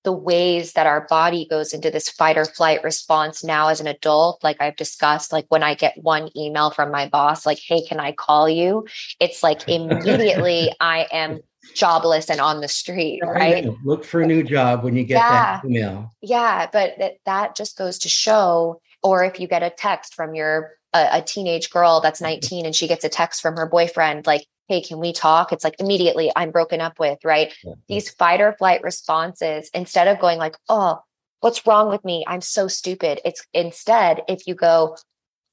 [0.04, 3.88] the ways that our body goes into this fight or flight response now as an
[3.88, 7.84] adult like i've discussed like when i get one email from my boss like hey
[7.84, 8.86] can i call you?
[9.18, 11.40] It's like immediately i am
[11.74, 13.66] jobless and on the street right?
[13.84, 15.60] look for a new job when you get yeah.
[15.60, 16.12] that email.
[16.22, 20.36] Yeah but that, that just goes to show or if you get a text from
[20.36, 24.26] your a, a teenage girl that's 19 and she gets a text from her boyfriend
[24.26, 25.52] like hey can we talk?
[25.52, 27.52] It's like immediately i'm broken up with right?
[27.64, 27.74] Yeah.
[27.88, 31.00] these fight or flight responses instead of going like oh
[31.40, 32.24] what's wrong with me?
[32.26, 33.20] I'm so stupid.
[33.24, 34.96] It's instead if you go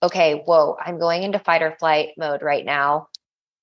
[0.03, 3.07] okay whoa i'm going into fight or flight mode right now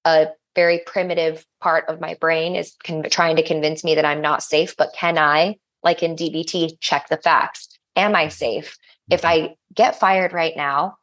[0.04, 4.22] a very primitive part of my brain is con- trying to convince me that i'm
[4.22, 7.68] not safe but can i like in dbt check the facts?
[7.96, 8.76] Am i safe?
[9.10, 9.52] If mm-hmm.
[9.52, 10.96] i get fired right now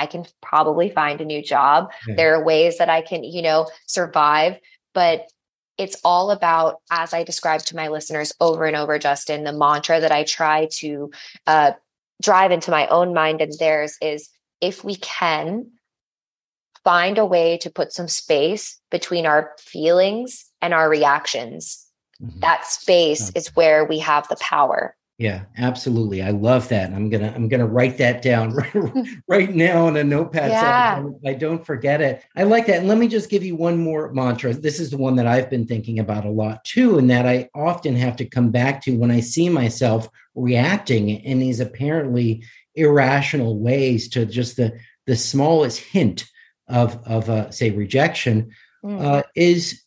[0.00, 1.90] I can probably find a new job.
[2.08, 2.14] Yeah.
[2.16, 4.56] There are ways that I can, you know, survive,
[4.94, 5.30] but
[5.76, 10.00] it's all about, as I described to my listeners over and over, Justin, the mantra
[10.00, 11.10] that I try to
[11.46, 11.72] uh,
[12.22, 14.30] drive into my own mind and theirs is
[14.62, 15.70] if we can
[16.82, 21.86] find a way to put some space between our feelings and our reactions,
[22.22, 22.40] mm-hmm.
[22.40, 24.96] that space is where we have the power.
[25.20, 26.22] Yeah, absolutely.
[26.22, 26.94] I love that.
[26.94, 28.56] I'm gonna I'm gonna write that down
[29.28, 30.98] right, now on a notepad yeah.
[30.98, 32.24] so I don't forget it.
[32.34, 32.78] I like that.
[32.78, 34.54] And let me just give you one more mantra.
[34.54, 37.50] This is the one that I've been thinking about a lot too, and that I
[37.54, 42.42] often have to come back to when I see myself reacting in these apparently
[42.74, 46.24] irrational ways to just the the smallest hint
[46.66, 48.52] of of uh, say rejection
[48.82, 49.04] mm.
[49.04, 49.82] uh, is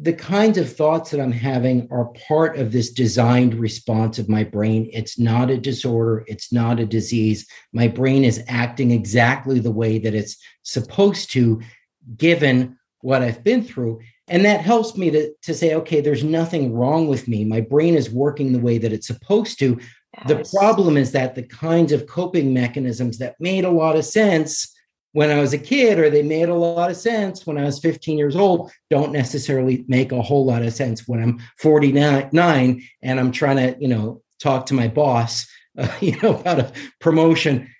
[0.00, 4.42] the kinds of thoughts that I'm having are part of this designed response of my
[4.42, 4.90] brain.
[4.92, 7.46] It's not a disorder, it's not a disease.
[7.72, 11.62] My brain is acting exactly the way that it's supposed to,
[12.16, 14.00] given what I've been through.
[14.26, 17.44] And that helps me to, to say, okay, there's nothing wrong with me.
[17.44, 19.78] My brain is working the way that it's supposed to.
[20.16, 20.28] Yes.
[20.28, 24.73] The problem is that the kinds of coping mechanisms that made a lot of sense
[25.14, 27.78] when I was a kid or they made a lot of sense when I was
[27.78, 33.20] 15 years old don't necessarily make a whole lot of sense when I'm 49 and
[33.20, 35.46] I'm trying to, you know, talk to my boss,
[35.78, 37.70] uh, you know, about a promotion.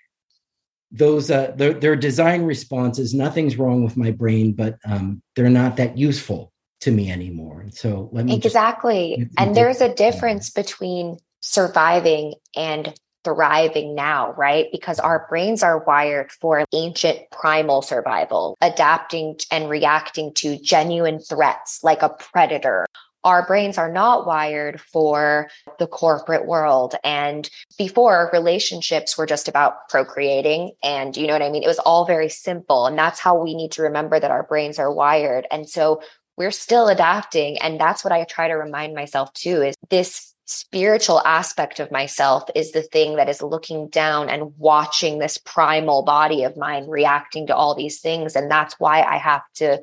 [0.91, 5.75] Those uh, their, their design responses, nothing's wrong with my brain, but um, they're not
[5.75, 7.59] that useful to me anymore.
[7.59, 9.17] And so let me exactly.
[9.19, 12.93] Just, and there's a difference between surviving and
[13.25, 14.67] thriving now, right?
[14.71, 21.83] Because our brains are wired for ancient primal survival, adapting and reacting to genuine threats
[21.83, 22.85] like a predator.
[23.25, 26.93] Our brains are not wired for the corporate world.
[27.03, 30.73] And before, relationships were just about procreating.
[30.83, 31.63] And you know what I mean?
[31.63, 32.85] It was all very simple.
[32.85, 35.47] And that's how we need to remember that our brains are wired.
[35.49, 36.03] And so
[36.37, 37.57] we're still adapting.
[37.57, 42.43] And that's what I try to remind myself too is this spiritual aspect of myself
[42.53, 47.47] is the thing that is looking down and watching this primal body of mine reacting
[47.47, 49.81] to all these things and that's why i have to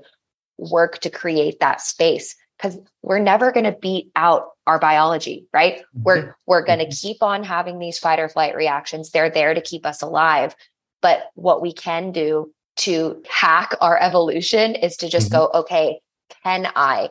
[0.59, 5.79] work to create that space because we're never going to beat out our biology right
[5.79, 6.03] mm-hmm.
[6.05, 7.09] we're we're going to mm-hmm.
[7.09, 10.55] keep on having these fight or flight reactions they're there to keep us alive
[11.01, 15.53] but what we can do to hack our evolution is to just mm-hmm.
[15.53, 15.99] go okay
[16.45, 17.09] can i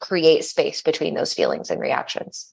[0.00, 2.52] create space between those feelings and reactions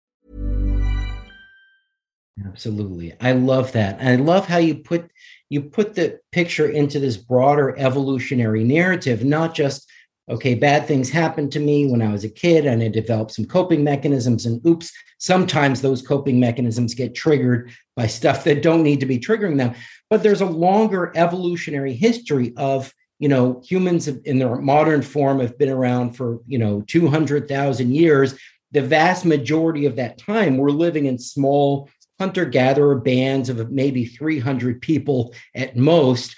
[2.45, 3.13] Absolutely.
[3.19, 3.97] I love that.
[3.99, 5.09] And I love how you put
[5.49, 9.89] you put the picture into this broader evolutionary narrative, not just
[10.29, 13.45] okay, bad things happened to me when I was a kid and I developed some
[13.45, 14.45] coping mechanisms.
[14.45, 19.19] And oops, sometimes those coping mechanisms get triggered by stuff that don't need to be
[19.19, 19.73] triggering them.
[20.09, 25.57] But there's a longer evolutionary history of, you know, humans in their modern form have
[25.57, 28.39] been around for, you know, 200,000 years.
[28.71, 31.89] The vast majority of that time, we're living in small
[32.21, 36.35] hunter gatherer bands of maybe 300 people at most,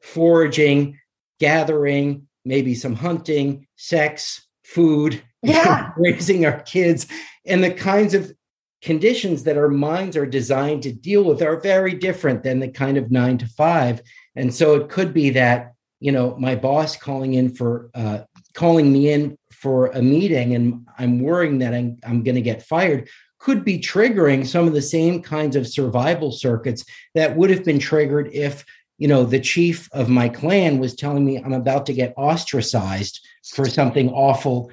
[0.00, 0.98] foraging,
[1.38, 5.90] gathering, maybe some hunting, sex, food, yeah.
[5.98, 7.06] raising our kids,
[7.44, 8.32] and the kinds of
[8.80, 12.96] conditions that our minds are designed to deal with are very different than the kind
[12.96, 14.00] of nine to five.
[14.36, 18.20] And so it could be that, you know, my boss calling in for, uh,
[18.54, 22.62] calling me in for a meeting and I'm worrying that I'm, I'm going to get
[22.62, 26.84] fired could be triggering some of the same kinds of survival circuits
[27.14, 28.64] that would have been triggered if
[28.98, 33.20] you know, the chief of my clan was telling me I'm about to get ostracized
[33.44, 34.70] for something awful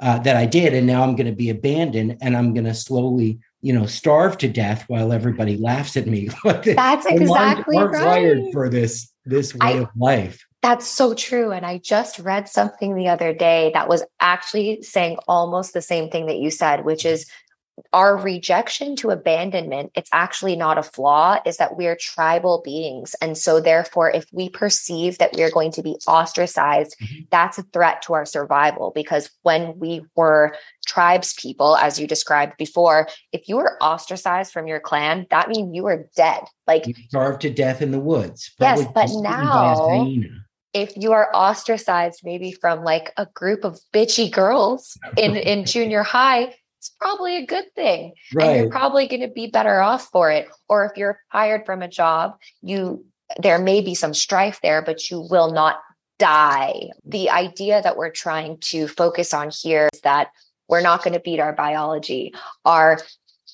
[0.00, 2.74] uh, that I did, and now I'm going to be abandoned, and I'm going to
[2.74, 6.30] slowly, you know, starve to death while everybody laughs at me.
[6.44, 8.04] That's exactly right.
[8.04, 10.46] wired for this this way I, of life.
[10.62, 11.52] That's so true.
[11.52, 16.10] And I just read something the other day that was actually saying almost the same
[16.10, 17.26] thing that you said, which is
[17.92, 23.14] our rejection to abandonment it's actually not a flaw is that we're tribal beings.
[23.20, 27.24] And so therefore if we perceive that we're going to be ostracized mm-hmm.
[27.30, 28.92] that's a threat to our survival.
[28.94, 30.56] Because when we were
[30.86, 35.74] tribes people as you described before if you were ostracized from your clan that means
[35.74, 36.42] you were dead.
[36.66, 38.52] Like you starved to death in the woods.
[38.60, 40.06] Yes but now
[40.72, 46.02] if you are ostracized maybe from like a group of bitchy girls in in junior
[46.02, 46.54] high
[46.84, 48.12] it's probably a good thing.
[48.34, 48.46] Right.
[48.46, 50.48] And you're probably going to be better off for it.
[50.68, 53.06] Or if you're fired from a job, you
[53.40, 55.80] there may be some strife there, but you will not
[56.18, 56.90] die.
[57.06, 60.28] The idea that we're trying to focus on here is that
[60.68, 62.34] we're not going to beat our biology.
[62.66, 62.98] Our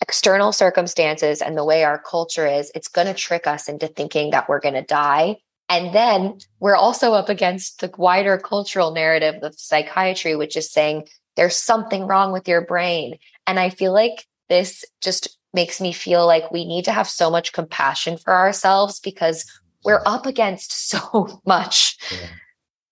[0.03, 4.31] external circumstances and the way our culture is, it's going to trick us into thinking
[4.31, 5.37] that we're going to die.
[5.69, 11.07] And then we're also up against the wider cultural narrative of psychiatry, which is saying
[11.41, 13.19] there's something wrong with your brain.
[13.47, 17.31] And I feel like this just makes me feel like we need to have so
[17.31, 19.51] much compassion for ourselves because
[19.83, 21.97] we're up against so much.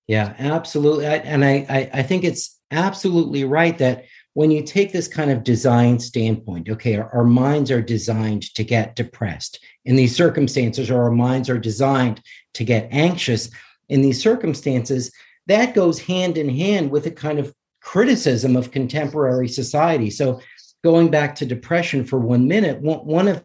[0.09, 1.07] Yeah, yeah absolutely.
[1.07, 5.31] I, and I, I, I think it's absolutely right that when you take this kind
[5.31, 10.91] of design standpoint, okay, our, our, minds are designed to get depressed in these circumstances,
[10.91, 12.23] or our minds are designed
[12.55, 13.51] to get anxious
[13.91, 15.13] in these circumstances,
[15.49, 17.53] that goes hand in hand with a kind of
[17.89, 20.11] criticism of contemporary society.
[20.11, 20.41] So,
[20.85, 23.43] going back to depression for one minute, one, of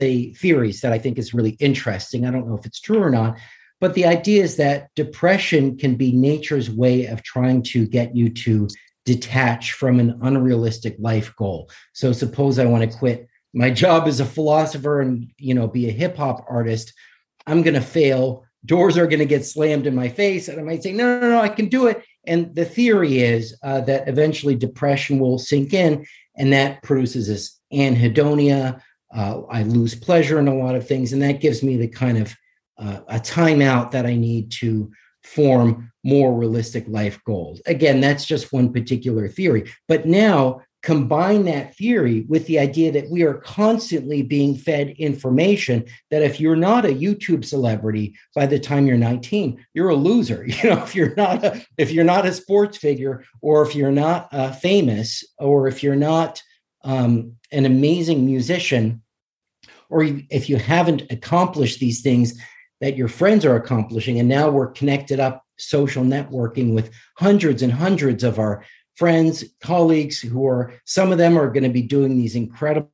[0.00, 3.08] the theories that I think is really interesting, I don't know if it's true or
[3.08, 3.38] not,
[3.80, 8.30] but the idea is that depression can be nature's way of trying to get you
[8.30, 8.68] to
[9.06, 11.70] detach from an unrealistic life goal.
[11.92, 15.88] So, suppose I want to quit my job as a philosopher and you know be
[15.88, 16.92] a hip hop artist
[17.46, 20.62] i'm going to fail doors are going to get slammed in my face and i
[20.64, 24.08] might say no no no i can do it and the theory is uh, that
[24.08, 26.06] eventually depression will sink in,
[26.36, 28.80] and that produces this anhedonia.
[29.14, 32.18] Uh, I lose pleasure in a lot of things, and that gives me the kind
[32.18, 32.34] of
[32.78, 34.90] uh, a timeout that I need to
[35.22, 37.62] form more realistic life goals.
[37.66, 39.70] Again, that's just one particular theory.
[39.88, 45.82] But now combine that theory with the idea that we are constantly being fed information
[46.10, 50.46] that if you're not a youtube celebrity by the time you're 19 you're a loser.
[50.64, 53.90] You know if you're not a, if you're not a sports figure or if you're
[53.90, 56.42] not uh, famous or if you're not
[56.84, 59.02] um, an amazing musician
[59.88, 62.38] or if you haven't accomplished these things
[62.82, 67.72] that your friends are accomplishing and now we're connected up social networking with hundreds and
[67.72, 68.64] hundreds of our
[68.96, 72.90] friends, colleagues who are, some of them are going to be doing these incredible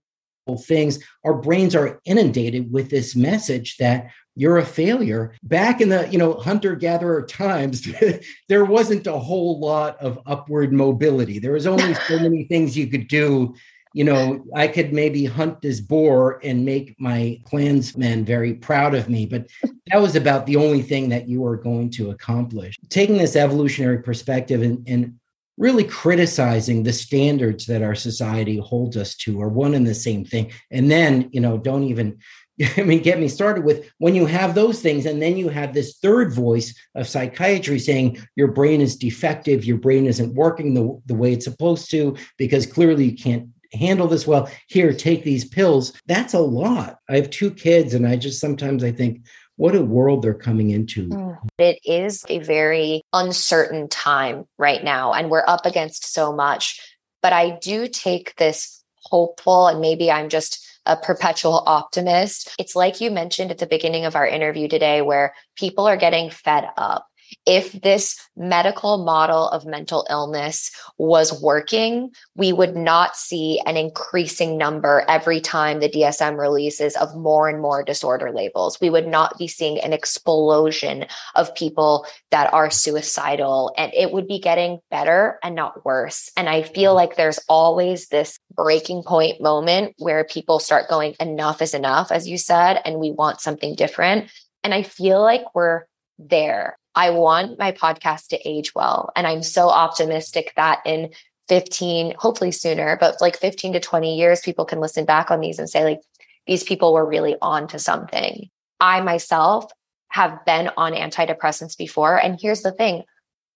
[0.64, 0.98] things.
[1.24, 5.34] Our brains are inundated with this message that you're a failure.
[5.42, 7.86] Back in the, you know, hunter gatherer times,
[8.48, 11.38] there wasn't a whole lot of upward mobility.
[11.38, 13.55] There was only so many things you could do.
[13.92, 19.11] You know, I could maybe hunt this boar and make my clansmen very proud of
[19.11, 19.48] me, but
[19.90, 22.78] that was about the only thing that you were going to accomplish.
[22.88, 25.19] Taking this evolutionary perspective and, and
[25.61, 30.24] really criticizing the standards that our society holds us to are one and the same
[30.24, 32.18] thing and then you know don't even
[32.76, 35.72] I mean, get me started with when you have those things, and then you have
[35.72, 41.00] this third voice of psychiatry saying your brain is defective, your brain isn't working the,
[41.06, 44.50] the way it's supposed to, because clearly you can't handle this well.
[44.68, 45.92] Here, take these pills.
[46.06, 46.98] That's a lot.
[47.08, 49.24] I have two kids, and I just sometimes I think,
[49.61, 51.06] what a world they're coming into.
[51.08, 51.38] Mm.
[51.58, 56.80] It is a very uncertain time right now, and we're up against so much.
[57.20, 62.54] But I do take this hopeful, and maybe I'm just a perpetual optimist.
[62.58, 66.30] It's like you mentioned at the beginning of our interview today, where people are getting
[66.30, 67.06] fed up
[67.47, 74.59] if this medical model of mental illness was working, we would not see an increasing
[74.59, 78.80] number every time the DSM releases of more and more disorder labels.
[78.80, 84.28] We would not be seeing an explosion of people that are suicidal, and it would
[84.28, 86.30] be getting better and not worse.
[86.36, 91.62] And I feel like there's always this breaking point moment where people start going, enough
[91.62, 94.30] is enough, as you said, and we want something different.
[94.62, 95.84] And I feel like we're
[96.18, 96.76] there.
[96.95, 99.11] I want my podcast to age well.
[99.14, 101.11] And I'm so optimistic that in
[101.49, 105.59] 15, hopefully sooner, but like 15 to 20 years, people can listen back on these
[105.59, 106.01] and say, like,
[106.47, 108.49] these people were really on to something.
[108.80, 109.70] I myself
[110.09, 112.16] have been on antidepressants before.
[112.16, 113.05] And here's the thing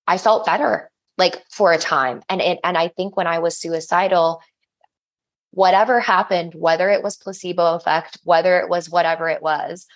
[0.06, 2.22] I felt better like for a time.
[2.28, 4.40] And it, and I think when I was suicidal,
[5.52, 9.86] whatever happened, whether it was placebo effect, whether it was whatever it was,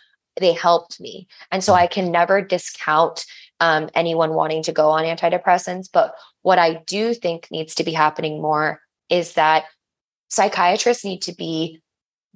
[0.41, 1.27] they helped me.
[1.51, 3.25] And so I can never discount
[3.61, 5.89] um, anyone wanting to go on antidepressants.
[5.93, 9.65] But what I do think needs to be happening more is that
[10.29, 11.81] psychiatrists need to be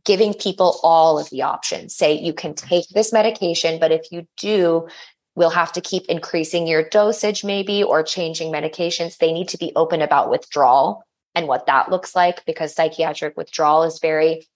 [0.05, 1.95] giving people all of the options.
[1.95, 4.89] Say, you can take this medication, but if you do,
[5.37, 9.19] we'll have to keep increasing your dosage, maybe, or changing medications.
[9.19, 13.85] They need to be open about withdrawal and what that looks like because psychiatric withdrawal
[13.85, 14.47] is very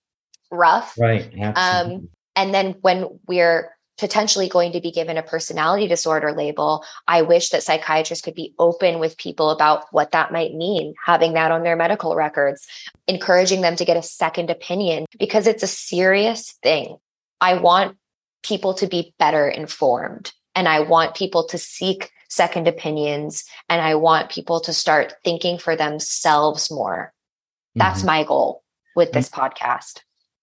[0.51, 0.95] rough.
[0.99, 1.33] Right.
[1.57, 7.23] Um, and then when we're potentially going to be given a personality disorder label, I
[7.23, 11.51] wish that psychiatrists could be open with people about what that might mean, having that
[11.51, 12.67] on their medical records,
[13.07, 16.99] encouraging them to get a second opinion because it's a serious thing.
[17.41, 17.97] I want
[18.43, 23.95] people to be better informed and I want people to seek second opinions and I
[23.95, 27.13] want people to start thinking for themselves more.
[27.75, 28.07] That's mm-hmm.
[28.07, 28.63] my goal
[28.95, 29.41] with this mm-hmm.
[29.41, 30.01] podcast.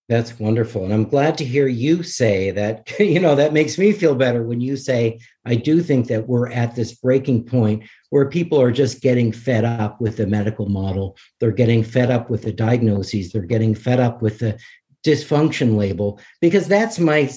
[0.10, 0.84] That's wonderful.
[0.84, 4.44] And I'm glad to hear you say that, you know, that makes me feel better
[4.44, 8.72] when you say, I do think that we're at this breaking point where people are
[8.72, 11.18] just getting fed up with the medical model.
[11.40, 13.32] They're getting fed up with the diagnoses.
[13.32, 14.60] They're getting fed up with the
[15.06, 17.30] dysfunction label, because that's my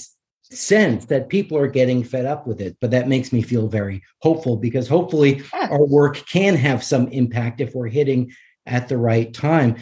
[0.42, 2.76] sense that people are getting fed up with it.
[2.80, 7.60] But that makes me feel very hopeful because hopefully our work can have some impact
[7.60, 8.32] if we're hitting
[8.66, 9.76] at the right time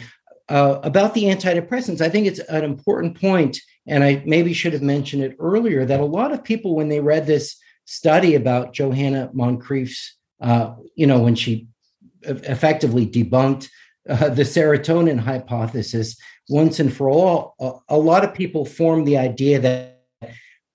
[0.49, 4.81] uh, about the antidepressants, I think it's an important point, and I maybe should have
[4.81, 9.29] mentioned it earlier that a lot of people, when they read this study about Joanna
[9.33, 11.67] Moncrieff's, uh, you know, when she
[12.23, 13.69] effectively debunked
[14.09, 16.17] uh, the serotonin hypothesis
[16.49, 19.95] once and for all, a, a lot of people formed the idea that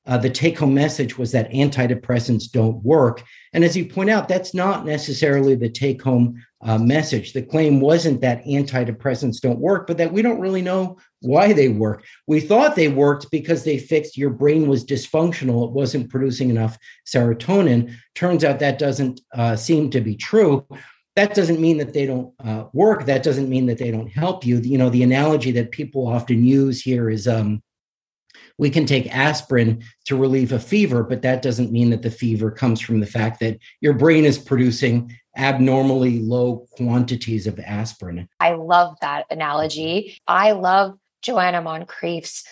[0.07, 3.23] uh, the take home message was that antidepressants don't work.
[3.53, 7.33] And as you point out, that's not necessarily the take home uh, message.
[7.33, 11.69] The claim wasn't that antidepressants don't work, but that we don't really know why they
[11.69, 12.05] work.
[12.27, 16.79] We thought they worked because they fixed your brain was dysfunctional, it wasn't producing enough
[17.07, 17.95] serotonin.
[18.15, 20.67] Turns out that doesn't uh, seem to be true.
[21.17, 23.07] That doesn't mean that they don't uh, work.
[23.07, 24.59] That doesn't mean that they don't help you.
[24.59, 27.63] You know, the analogy that people often use here is um,
[28.59, 32.51] we can take aspirin to relieve a fever, but that doesn't mean that the fever
[32.51, 38.29] comes from the fact that your brain is producing abnormally low quantities of aspirin.
[38.41, 40.19] I love that analogy.
[40.27, 42.45] I love Joanna Moncrieff's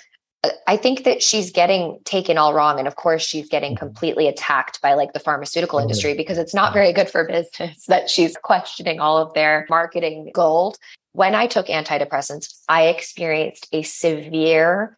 [0.66, 2.78] I think that she's getting taken all wrong.
[2.78, 3.86] And of course, she's getting mm-hmm.
[3.86, 8.08] completely attacked by like the pharmaceutical industry because it's not very good for business that
[8.08, 10.78] she's questioning all of their marketing gold.
[11.12, 14.97] When I took antidepressants, I experienced a severe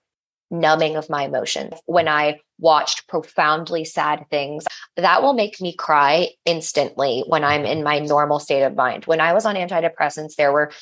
[0.50, 1.74] numbing of my emotions.
[1.86, 4.64] When I watched profoundly sad things,
[4.96, 9.04] that will make me cry instantly when I'm in my normal state of mind.
[9.04, 10.72] When I was on antidepressants, there were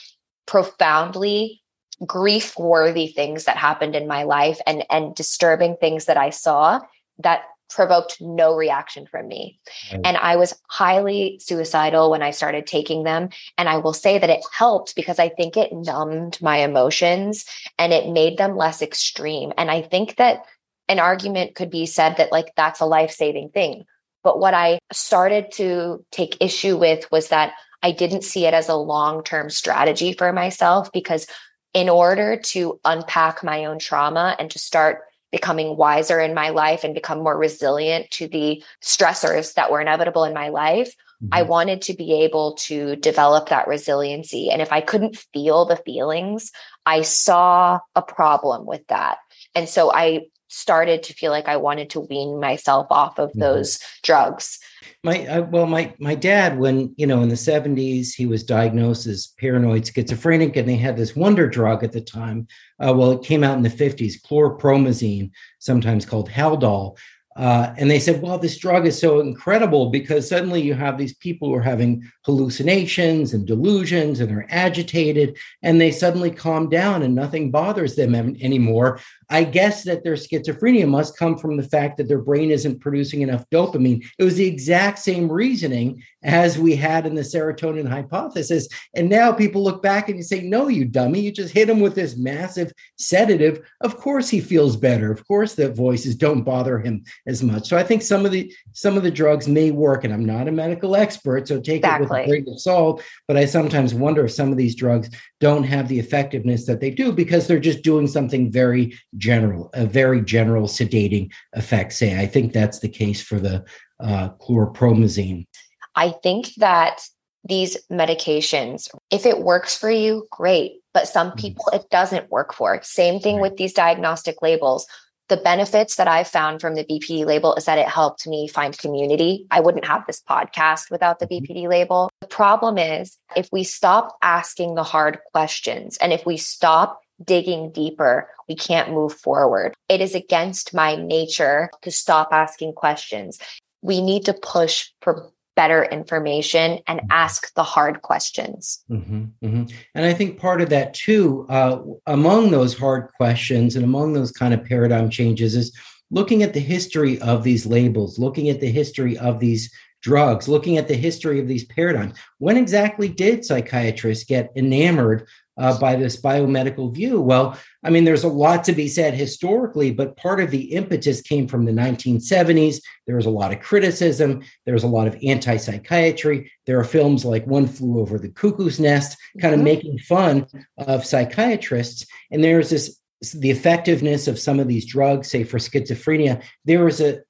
[0.46, 1.62] profoundly
[2.06, 6.80] grief worthy things that happened in my life and and disturbing things that I saw
[7.18, 9.58] that provoked no reaction from me.
[9.92, 10.00] Right.
[10.04, 13.28] And I was highly suicidal when I started taking them.
[13.56, 17.44] And I will say that it helped because I think it numbed my emotions
[17.78, 19.52] and it made them less extreme.
[19.56, 20.44] And I think that
[20.88, 23.84] an argument could be said that, like, that's a life saving thing.
[24.24, 27.52] But what I started to take issue with was that
[27.82, 31.26] I didn't see it as a long term strategy for myself because
[31.74, 36.84] in order to unpack my own trauma and to start becoming wiser in my life
[36.84, 41.28] and become more resilient to the stressors that were inevitable in my life, mm-hmm.
[41.32, 44.50] I wanted to be able to develop that resiliency.
[44.50, 46.50] And if I couldn't feel the feelings,
[46.86, 49.18] I saw a problem with that.
[49.54, 53.40] And so I started to feel like I wanted to wean myself off of mm-hmm.
[53.40, 54.58] those drugs.
[55.04, 59.06] My uh, well, my my dad, when you know in the seventies, he was diagnosed
[59.06, 62.48] as paranoid schizophrenic, and they had this wonder drug at the time.
[62.80, 66.96] Uh, well, it came out in the fifties, chlorpromazine, sometimes called Haldol,
[67.38, 71.14] uh, and they said, well, this drug is so incredible because suddenly you have these
[71.14, 77.00] people who are having hallucinations and delusions and they're agitated and they suddenly calm down
[77.00, 78.98] and nothing bothers them anymore.
[79.30, 83.20] I guess that their schizophrenia must come from the fact that their brain isn't producing
[83.20, 84.06] enough dopamine.
[84.18, 88.68] It was the exact same reasoning as we had in the serotonin hypothesis.
[88.94, 91.80] And now people look back and you say, no, you dummy, you just hit him
[91.80, 93.60] with this massive sedative.
[93.82, 95.12] Of course he feels better.
[95.12, 97.68] Of course the voices don't bother him as much.
[97.68, 100.48] So I think some of the some of the drugs may work, and I'm not
[100.48, 102.06] a medical expert, so take exactly.
[102.06, 103.02] it with a grain of salt.
[103.26, 105.10] But I sometimes wonder if some of these drugs
[105.40, 109.86] don't have the effectiveness that they do because they're just doing something very general, a
[109.86, 111.92] very general sedating effect.
[111.92, 113.64] Say, I think that's the case for the
[114.00, 115.46] uh, chlorpromazine.
[115.94, 117.02] I think that
[117.44, 120.80] these medications, if it works for you, great.
[120.94, 121.38] But some mm-hmm.
[121.38, 122.80] people it doesn't work for.
[122.82, 124.86] Same thing with these diagnostic labels
[125.28, 128.76] the benefits that I've found from the BPD label is that it helped me find
[128.76, 129.46] community.
[129.50, 131.52] I wouldn't have this podcast without the mm-hmm.
[131.52, 132.10] BPD label.
[132.20, 137.72] The problem is if we stop asking the hard questions and if we stop digging
[137.72, 139.74] deeper, we can't move forward.
[139.88, 143.38] It is against my nature to stop asking questions.
[143.82, 148.84] We need to push for better information and ask the hard questions.
[148.88, 149.64] Mm-hmm, mm-hmm.
[149.96, 154.30] And I think part of that too, uh, among those hard questions and among those
[154.30, 155.76] kind of paradigm changes, is
[156.12, 159.68] looking at the history of these labels, looking at the history of these
[160.00, 162.16] drugs, looking at the history of these paradigms.
[162.38, 165.26] When exactly did psychiatrists get enamored
[165.58, 167.20] uh, by this biomedical view?
[167.20, 171.20] Well, I mean, there's a lot to be said historically, but part of the impetus
[171.20, 172.80] came from the 1970s.
[173.06, 174.42] There was a lot of criticism.
[174.64, 176.50] There was a lot of anti psychiatry.
[176.66, 179.64] There are films like One Flew Over the Cuckoo's Nest, kind of mm-hmm.
[179.64, 180.46] making fun
[180.78, 182.06] of psychiatrists.
[182.30, 182.98] And there's this
[183.34, 186.42] the effectiveness of some of these drugs, say for schizophrenia.
[186.64, 187.20] There was a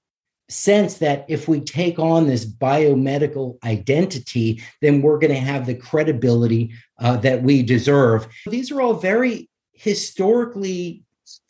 [0.49, 5.75] sense that if we take on this biomedical identity, then we're going to have the
[5.75, 8.27] credibility uh, that we deserve.
[8.47, 11.05] These are all very historically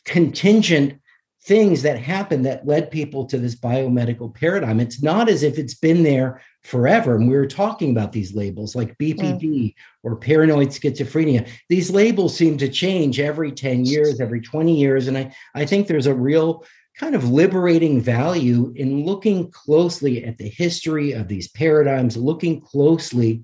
[0.04, 1.00] contingent
[1.48, 4.80] things that happened that led people to this biomedical paradigm.
[4.80, 7.16] It's not as if it's been there forever.
[7.16, 9.74] And we were talking about these labels like BPD mm.
[10.02, 11.48] or paranoid schizophrenia.
[11.70, 15.06] These labels seem to change every 10 years, every 20 years.
[15.06, 16.66] And I, I think there's a real
[16.98, 23.42] kind of liberating value in looking closely at the history of these paradigms, looking closely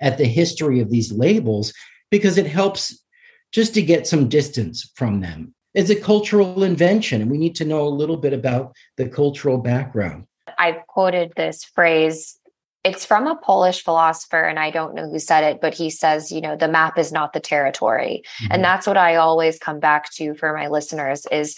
[0.00, 1.72] at the history of these labels,
[2.10, 3.04] because it helps
[3.52, 5.54] just to get some distance from them.
[5.74, 9.58] It's a cultural invention, and we need to know a little bit about the cultural
[9.58, 10.24] background.
[10.58, 12.38] I've quoted this phrase.
[12.82, 16.32] It's from a Polish philosopher, and I don't know who said it, but he says,
[16.32, 18.22] you know, the map is not the territory.
[18.42, 18.52] Mm-hmm.
[18.52, 21.56] And that's what I always come back to for my listeners is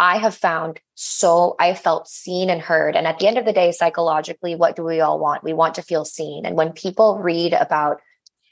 [0.00, 2.96] I have found so I felt seen and heard.
[2.96, 5.44] And at the end of the day, psychologically, what do we all want?
[5.44, 6.46] We want to feel seen.
[6.46, 8.00] And when people read about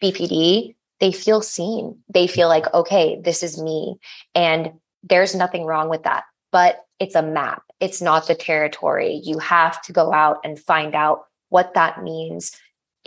[0.02, 1.98] BPD, they feel seen.
[2.12, 3.96] They feel like, okay, this is me.
[4.34, 4.72] And
[5.02, 6.24] there's nothing wrong with that.
[6.52, 9.22] But it's a map, it's not the territory.
[9.24, 12.52] You have to go out and find out what that means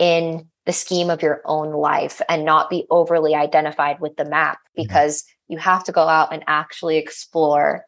[0.00, 4.58] in the scheme of your own life and not be overly identified with the map
[4.58, 4.82] mm-hmm.
[4.82, 7.84] because you have to go out and actually explore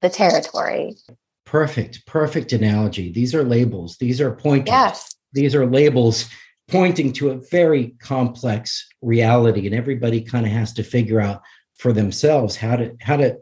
[0.00, 0.96] the territory.
[1.44, 3.12] Perfect, perfect analogy.
[3.12, 4.68] These are labels, these are pointers.
[4.68, 5.14] Yes.
[5.32, 6.28] These are labels
[6.68, 11.42] pointing to a very complex reality and everybody kind of has to figure out
[11.76, 13.36] for themselves how to how to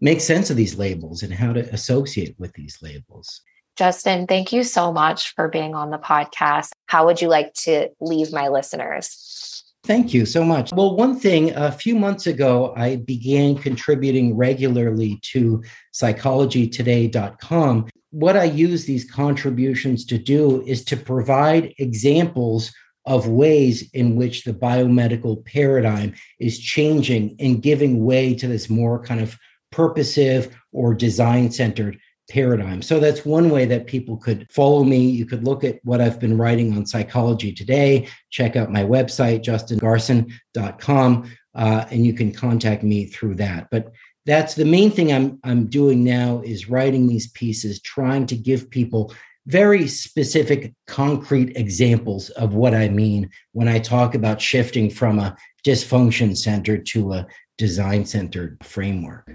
[0.00, 3.40] make sense of these labels and how to associate with these labels.
[3.76, 6.70] Justin, thank you so much for being on the podcast.
[6.86, 9.64] How would you like to leave my listeners?
[9.84, 10.72] Thank you so much.
[10.72, 15.62] Well, one thing, a few months ago, I began contributing regularly to
[15.94, 17.88] psychologytoday.com.
[18.10, 22.72] What I use these contributions to do is to provide examples
[23.06, 29.02] of ways in which the biomedical paradigm is changing and giving way to this more
[29.02, 29.38] kind of
[29.72, 31.98] purposive or design centered
[32.30, 32.80] paradigm.
[32.80, 35.10] So that's one way that people could follow me.
[35.10, 39.42] You could look at what I've been writing on psychology today, check out my website,
[39.44, 43.68] justingarson.com, uh, and you can contact me through that.
[43.70, 43.92] But
[44.24, 48.70] that's the main thing I'm I'm doing now is writing these pieces, trying to give
[48.70, 49.12] people
[49.46, 55.36] very specific, concrete examples of what I mean when I talk about shifting from a
[55.66, 57.26] dysfunction center to a
[57.60, 59.30] design centered framework.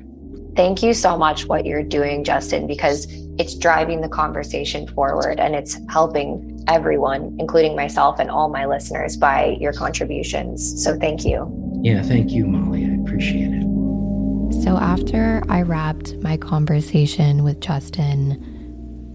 [0.55, 3.05] Thank you so much what you're doing, Justin, because
[3.38, 9.15] it's driving the conversation forward and it's helping everyone, including myself and all my listeners,
[9.15, 10.84] by your contributions.
[10.84, 11.47] So thank you.
[11.84, 12.86] Yeah, thank you, Molly.
[12.86, 14.63] I appreciate it.
[14.63, 18.41] So after I wrapped my conversation with Justin,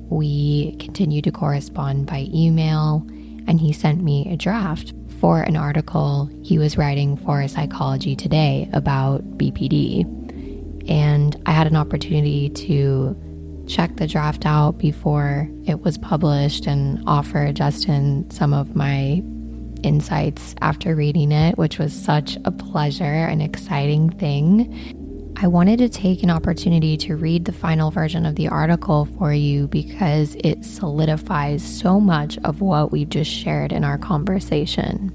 [0.08, 3.04] we continued to correspond by email,
[3.48, 8.68] and he sent me a draft for an article he was writing for Psychology Today
[8.72, 10.06] about BPD.
[10.88, 17.02] And I had an opportunity to check the draft out before it was published and
[17.06, 19.22] offer Justin some of my
[19.82, 24.99] insights after reading it, which was such a pleasure and exciting thing.
[25.43, 29.32] I wanted to take an opportunity to read the final version of the article for
[29.32, 35.11] you because it solidifies so much of what we've just shared in our conversation.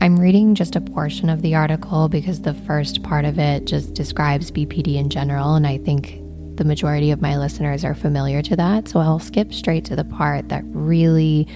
[0.00, 3.94] I'm reading just a portion of the article because the first part of it just
[3.94, 6.20] describes BPD in general, and I think
[6.56, 8.86] the majority of my listeners are familiar to that.
[8.86, 11.48] So I'll skip straight to the part that really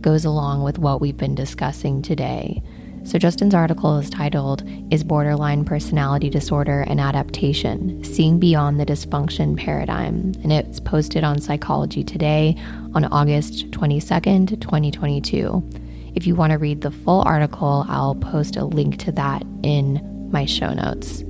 [0.00, 2.62] goes along with what we've been discussing today.
[3.08, 8.04] So, Justin's article is titled Is Borderline Personality Disorder an Adaptation?
[8.04, 10.34] Seeing Beyond the Dysfunction Paradigm.
[10.42, 12.54] And it's posted on Psychology Today
[12.94, 15.70] on August 22nd, 2022.
[16.16, 20.28] If you want to read the full article, I'll post a link to that in
[20.30, 21.24] my show notes.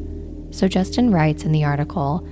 [0.50, 2.26] So, Justin writes in the article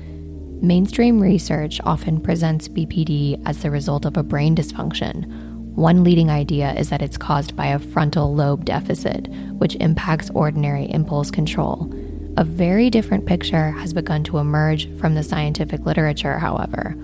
[0.61, 5.46] Mainstream research often presents BPD as the result of a brain dysfunction.
[5.77, 10.91] One leading idea is that it's caused by a frontal lobe deficit, which impacts ordinary
[10.91, 11.93] impulse control.
[12.39, 16.95] A very different picture has begun to emerge from the scientific literature, however.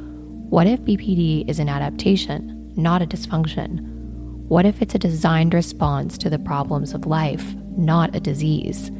[0.48, 3.80] What if BPD is an adaptation, not a dysfunction?
[4.48, 8.90] What if it's a designed response to the problems of life, not a disease?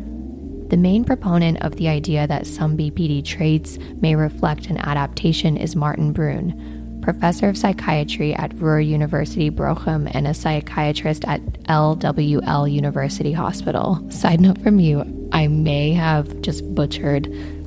[0.69, 5.75] The main proponent of the idea that some BPD traits may reflect an adaptation is
[5.75, 13.33] Martin Brune, professor of psychiatry at Ruhr University Bochum and a psychiatrist at LWL University
[13.33, 14.05] Hospital.
[14.11, 17.25] Side note from you, I may have just butchered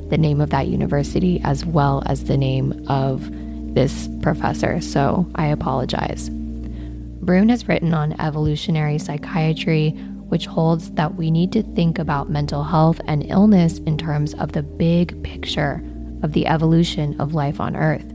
[0.09, 3.29] the name of that university as well as the name of
[3.75, 6.29] this professor, so I apologize.
[6.29, 9.91] Brune has written on evolutionary psychiatry,
[10.29, 14.53] which holds that we need to think about mental health and illness in terms of
[14.53, 15.83] the big picture
[16.23, 18.14] of the evolution of life on Earth.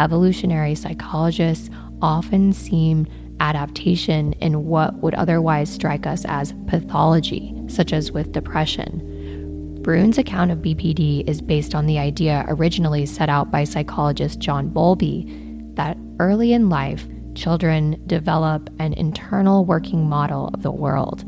[0.00, 1.70] Evolutionary psychologists
[2.02, 3.04] often see
[3.40, 9.80] adaptation in what would otherwise strike us as pathology, such as with depression.
[9.82, 14.68] Brune's account of BPD is based on the idea originally set out by psychologist John
[14.68, 15.26] Bowlby
[15.74, 21.24] that early in life, children develop an internal working model of the world.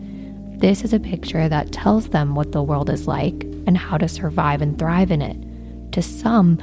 [0.60, 4.08] This is a picture that tells them what the world is like and how to
[4.08, 5.36] survive and thrive in it.
[5.92, 6.58] To some,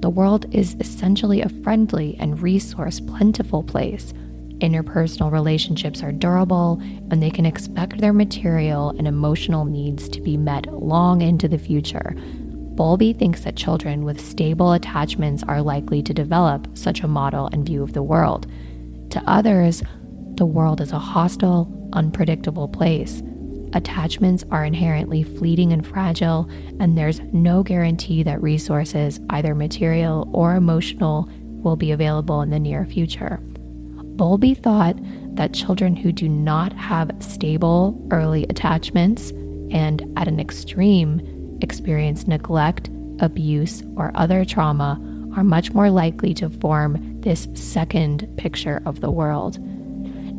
[0.00, 4.12] the world is essentially a friendly and resource plentiful place.
[4.58, 6.80] Interpersonal relationships are durable,
[7.10, 11.58] and they can expect their material and emotional needs to be met long into the
[11.58, 12.14] future.
[12.78, 17.66] Bowlby thinks that children with stable attachments are likely to develop such a model and
[17.66, 18.46] view of the world.
[19.10, 19.82] To others,
[20.34, 23.20] the world is a hostile, unpredictable place.
[23.74, 26.48] Attachments are inherently fleeting and fragile,
[26.80, 31.28] and there's no guarantee that resources, either material or emotional,
[31.62, 33.40] will be available in the near future.
[34.18, 34.96] Bowlby thought
[35.36, 39.30] that children who do not have stable early attachments
[39.70, 42.90] and, at an extreme, experience neglect,
[43.20, 45.00] abuse, or other trauma
[45.36, 49.58] are much more likely to form this second picture of the world.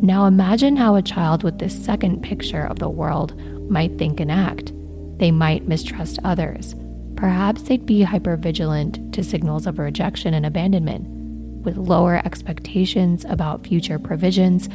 [0.02, 3.38] Now imagine how a child with this second picture of the world
[3.70, 4.72] might think and act.
[5.18, 6.74] They might mistrust others.
[7.18, 11.06] Perhaps they'd be hypervigilant to signals of rejection and abandonment.
[11.66, 14.70] With lower expectations about future provisions,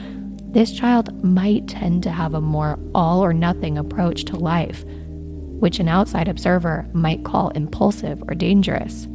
[0.52, 5.80] this child might tend to have a more all or nothing approach to life, which
[5.80, 9.06] an outside observer might call impulsive or dangerous.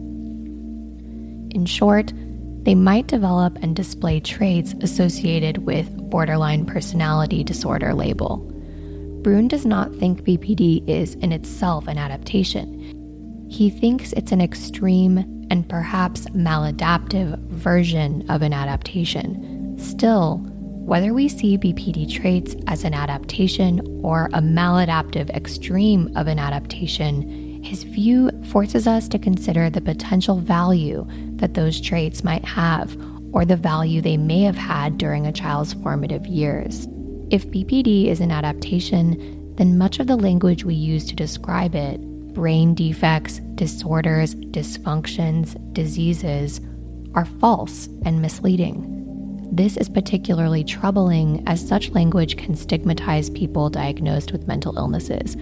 [1.51, 2.11] In short,
[2.63, 8.37] they might develop and display traits associated with borderline personality disorder label.
[9.23, 13.47] Brune does not think BPD is in itself an adaptation.
[13.49, 15.17] He thinks it's an extreme
[15.49, 19.77] and perhaps maladaptive version of an adaptation.
[19.77, 20.37] Still,
[20.85, 27.49] whether we see BPD traits as an adaptation or a maladaptive extreme of an adaptation
[27.61, 31.05] his view forces us to consider the potential value
[31.39, 32.95] that those traits might have
[33.31, 36.87] or the value they may have had during a child's formative years.
[37.29, 42.01] If BPD is an adaptation, then much of the language we use to describe it
[42.33, 46.61] brain defects, disorders, dysfunctions, diseases
[47.13, 48.95] are false and misleading.
[49.51, 55.35] This is particularly troubling as such language can stigmatize people diagnosed with mental illnesses.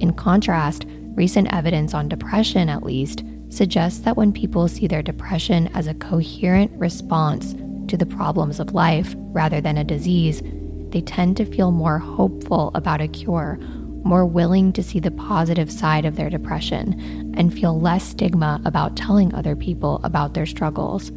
[0.00, 5.68] In contrast, recent evidence on depression, at least, suggests that when people see their depression
[5.74, 7.54] as a coherent response
[7.88, 10.42] to the problems of life rather than a disease,
[10.90, 13.58] they tend to feel more hopeful about a cure,
[14.04, 18.96] more willing to see the positive side of their depression, and feel less stigma about
[18.96, 21.10] telling other people about their struggles.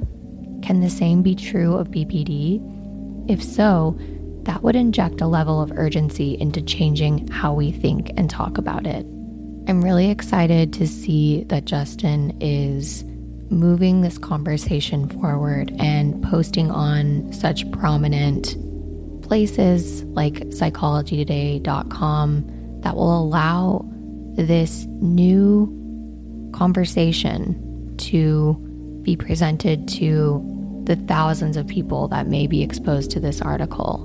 [0.62, 3.30] Can the same be true of BPD?
[3.30, 3.98] If so,
[4.44, 8.86] that would inject a level of urgency into changing how we think and talk about
[8.88, 9.06] it.
[9.72, 13.06] I'm really excited to see that Justin is
[13.50, 18.58] moving this conversation forward and posting on such prominent
[19.24, 23.90] places like psychologytoday.com that will allow
[24.36, 28.56] this new conversation to
[29.04, 34.02] be presented to the thousands of people that may be exposed to this article.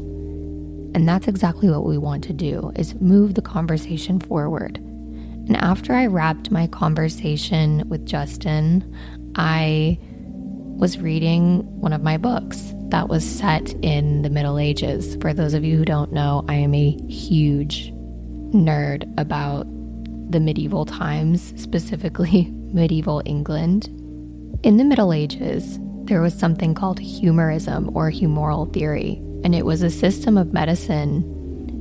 [0.95, 4.81] And that's exactly what we want to do is move the conversation forward.
[5.47, 8.97] And after I wrapped my conversation with Justin,
[9.37, 9.99] I
[10.77, 15.17] was reading one of my books that was set in the Middle Ages.
[15.21, 17.93] For those of you who don't know, I am a huge
[18.53, 19.67] nerd about
[20.31, 23.87] the medieval times, specifically medieval England.
[24.65, 29.83] In the Middle Ages, there was something called humorism or humoral theory, and it was
[29.83, 31.36] a system of medicine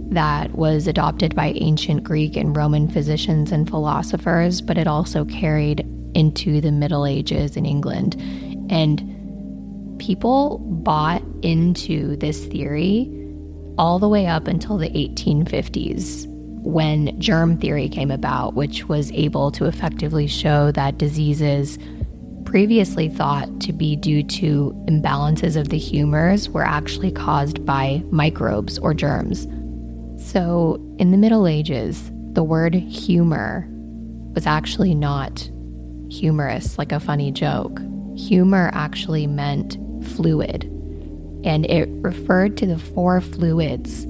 [0.10, 5.86] that was adopted by ancient Greek and Roman physicians and philosophers, but it also carried
[6.14, 8.16] into the Middle Ages in England.
[8.70, 13.12] And people bought into this theory
[13.78, 16.28] all the way up until the 1850s
[16.66, 21.78] when germ theory came about, which was able to effectively show that diseases
[22.46, 28.80] previously thought to be due to imbalances of the humors were actually caused by microbes
[28.80, 29.48] or germs.
[30.36, 33.66] So, in the Middle Ages, the word humor
[34.34, 35.50] was actually not
[36.10, 37.80] humorous, like a funny joke.
[38.18, 40.66] Humor actually meant fluid,
[41.46, 44.06] and it referred to the four fluids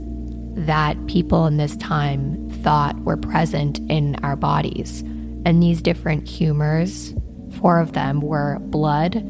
[0.65, 5.01] that people in this time thought were present in our bodies.
[5.45, 7.13] And these different humors,
[7.59, 9.23] four of them were blood,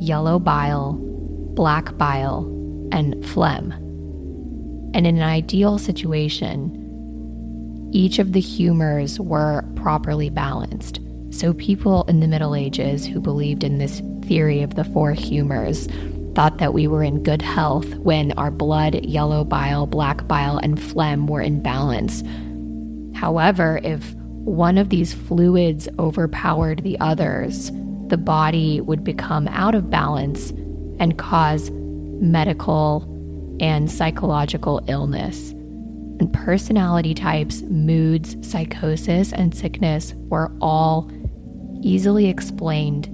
[0.00, 0.94] yellow bile,
[1.54, 2.46] black bile,
[2.92, 3.89] and phlegm.
[4.94, 6.76] And in an ideal situation,
[7.92, 11.00] each of the humors were properly balanced.
[11.30, 15.86] So, people in the Middle Ages who believed in this theory of the four humors
[16.34, 20.80] thought that we were in good health when our blood, yellow bile, black bile, and
[20.80, 22.22] phlegm were in balance.
[23.16, 27.70] However, if one of these fluids overpowered the others,
[28.06, 30.50] the body would become out of balance
[30.98, 33.00] and cause medical
[33.60, 35.50] and psychological illness.
[35.50, 41.10] And personality types, moods, psychosis, and sickness were all
[41.82, 43.06] easily explained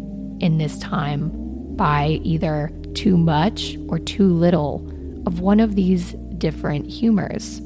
[0.42, 1.30] in this time
[1.76, 4.92] by either too much or too little
[5.26, 7.60] of one of these different humors.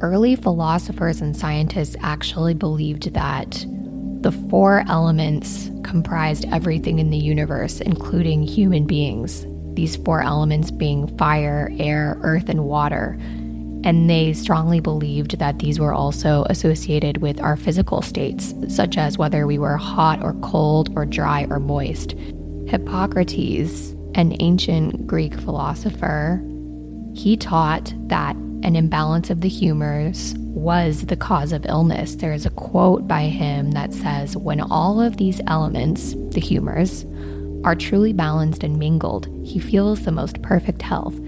[0.00, 3.64] Early philosophers and scientists actually believed that
[4.20, 9.46] the four elements comprised everything in the universe, including human beings
[9.78, 13.16] these four elements being fire, air, earth, and water.
[13.84, 19.18] And they strongly believed that these were also associated with our physical states, such as
[19.18, 22.16] whether we were hot or cold or dry or moist.
[22.66, 26.42] Hippocrates, an ancient Greek philosopher,
[27.14, 32.16] he taught that an imbalance of the humors was the cause of illness.
[32.16, 37.06] There is a quote by him that says, When all of these elements, the humors,
[37.64, 41.18] are truly balanced and mingled, he feels the most perfect health.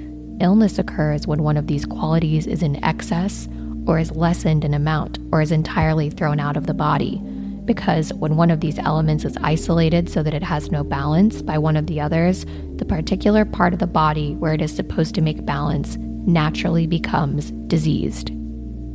[0.41, 3.49] Illness occurs when one of these qualities is in excess,
[3.87, 7.19] or is lessened in amount, or is entirely thrown out of the body.
[7.65, 11.59] Because when one of these elements is isolated so that it has no balance by
[11.59, 15.21] one of the others, the particular part of the body where it is supposed to
[15.21, 18.31] make balance naturally becomes diseased.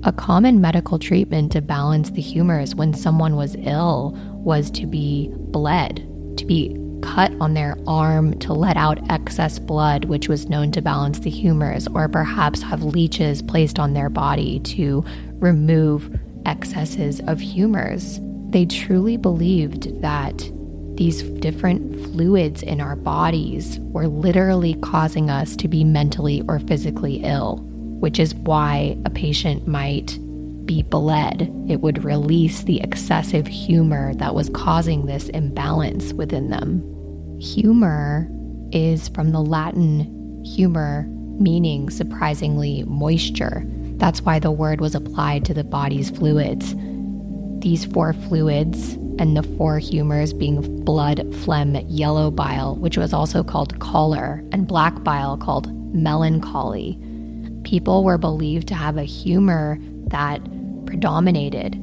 [0.03, 5.31] A common medical treatment to balance the humors when someone was ill was to be
[5.33, 5.97] bled,
[6.37, 10.81] to be cut on their arm to let out excess blood, which was known to
[10.81, 17.39] balance the humors, or perhaps have leeches placed on their body to remove excesses of
[17.39, 18.19] humors.
[18.49, 20.51] They truly believed that
[20.95, 27.17] these different fluids in our bodies were literally causing us to be mentally or physically
[27.23, 27.57] ill,
[27.99, 30.17] which is why a patient might
[30.65, 31.53] be bled.
[31.67, 36.94] It would release the excessive humor that was causing this imbalance within them.
[37.39, 38.29] Humor
[38.71, 41.05] is from the Latin humor,
[41.39, 43.63] meaning surprisingly moisture.
[43.97, 46.75] That's why the word was applied to the body's fluids.
[47.59, 53.43] These four fluids and the four humors being blood, phlegm, yellow bile, which was also
[53.43, 56.99] called choler, and black bile called melancholy.
[57.63, 60.41] People were believed to have a humor that
[60.85, 61.75] predominated,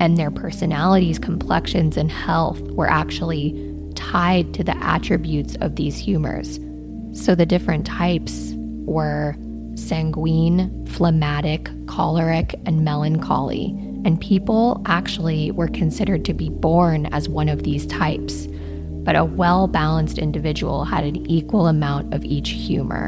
[0.00, 3.65] and their personalities, complexions, and health were actually
[3.96, 6.60] tied to the attributes of these humors.
[7.12, 9.34] So the different types were
[9.74, 13.66] sanguine, phlegmatic, choleric, and melancholy.
[14.04, 18.46] And people actually were considered to be born as one of these types.
[19.04, 23.06] But a well balanced individual had an equal amount of each humor.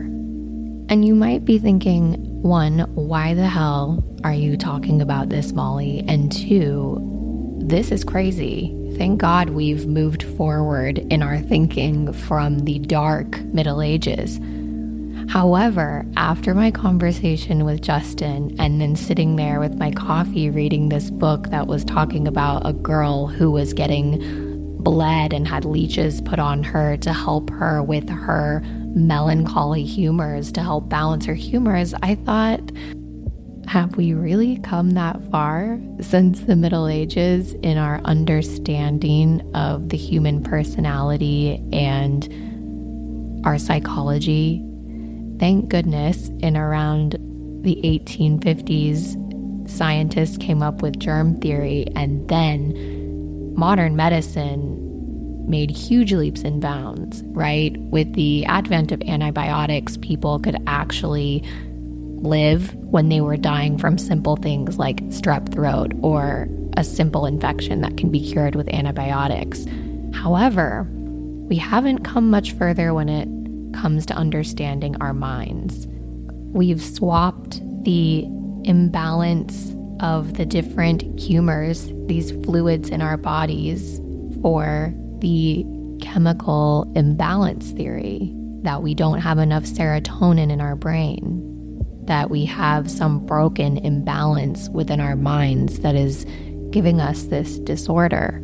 [0.90, 6.04] And you might be thinking, one, why the hell are you talking about this, Molly?
[6.08, 6.98] And two,
[7.60, 8.77] this is crazy.
[8.98, 14.40] Thank God we've moved forward in our thinking from the dark Middle Ages.
[15.30, 21.10] However, after my conversation with Justin and then sitting there with my coffee reading this
[21.10, 26.40] book that was talking about a girl who was getting bled and had leeches put
[26.40, 28.64] on her to help her with her
[28.96, 32.72] melancholy humors, to help balance her humors, I thought,
[33.68, 39.96] have we really come that far since the Middle Ages in our understanding of the
[39.96, 42.24] human personality and
[43.44, 44.64] our psychology?
[45.38, 47.12] Thank goodness, in around
[47.62, 54.86] the 1850s, scientists came up with germ theory, and then modern medicine
[55.46, 57.76] made huge leaps and bounds, right?
[57.78, 61.44] With the advent of antibiotics, people could actually
[62.22, 67.80] live when they were dying from simple things like strep throat or a simple infection
[67.80, 69.66] that can be cured with antibiotics.
[70.14, 73.28] However, we haven't come much further when it
[73.74, 75.86] comes to understanding our minds.
[76.52, 78.24] We've swapped the
[78.64, 84.00] imbalance of the different humors, these fluids in our bodies,
[84.42, 85.64] for the
[86.00, 91.47] chemical imbalance theory that we don't have enough serotonin in our brain
[92.08, 96.26] that we have some broken imbalance within our minds that is
[96.70, 98.40] giving us this disorder.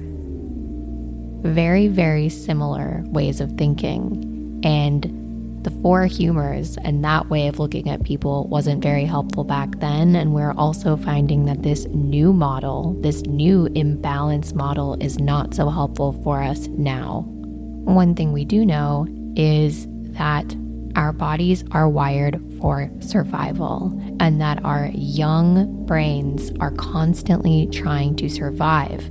[1.42, 4.60] Very, very similar ways of thinking.
[4.64, 9.78] And the four humors and that way of looking at people wasn't very helpful back
[9.80, 10.14] then.
[10.14, 15.70] And we're also finding that this new model, this new imbalance model, is not so
[15.70, 17.24] helpful for us now.
[17.26, 19.06] One thing we do know
[19.36, 20.54] is that
[20.96, 28.26] our bodies are wired for survival and that our young brains are constantly trying to
[28.26, 29.04] survive.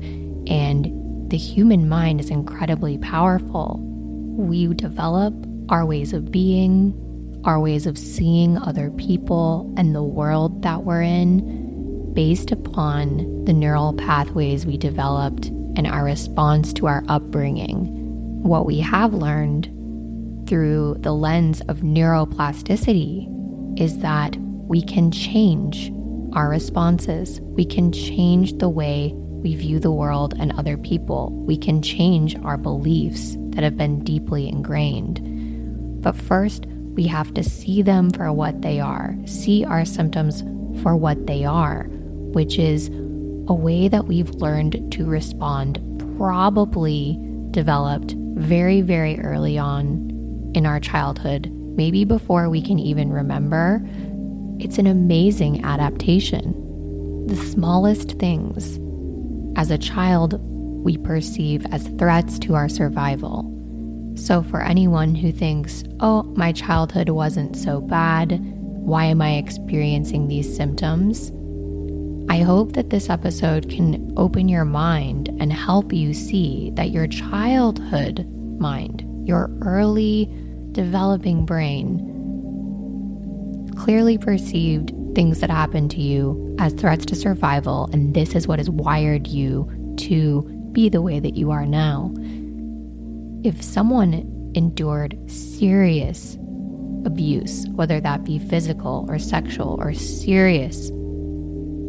[0.48, 3.80] And the human mind is incredibly powerful.
[4.36, 5.36] We develop
[5.70, 6.96] our ways of being,
[7.46, 13.54] our ways of seeing other people and the world that we're in based upon the
[13.54, 17.86] neural pathways we developed and our response to our upbringing.
[18.42, 19.66] What we have learned
[20.50, 23.33] through the lens of neuroplasticity
[23.78, 25.92] is that we can change
[26.34, 27.42] our responses.
[27.42, 31.30] We can change the way we view the world and other people.
[31.32, 36.02] We can change our beliefs that have been deeply ingrained.
[36.02, 40.42] But first, we have to see them for what they are, see our symptoms
[40.82, 42.88] for what they are, which is
[43.48, 45.80] a way that we've learned to respond,
[46.18, 47.20] probably
[47.52, 53.82] developed very, very early on in our childhood, maybe before we can even remember,
[54.60, 57.26] it's an amazing adaptation.
[57.28, 58.80] The smallest things,
[59.58, 60.40] as a child,
[60.84, 63.50] we perceive as threats to our survival.
[64.16, 68.40] So, for anyone who thinks, oh, my childhood wasn't so bad,
[68.84, 71.32] why am I experiencing these symptoms?
[72.30, 77.08] I hope that this episode can open your mind and help you see that your
[77.08, 78.28] childhood
[78.60, 80.30] mind, your early
[80.74, 82.10] developing brain
[83.78, 88.60] clearly perceived things that happened to you as threats to survival, and this is what
[88.60, 92.12] has wired you to be the way that you are now.
[93.44, 96.36] If someone endured serious
[97.06, 100.90] abuse, whether that be physical or sexual or serious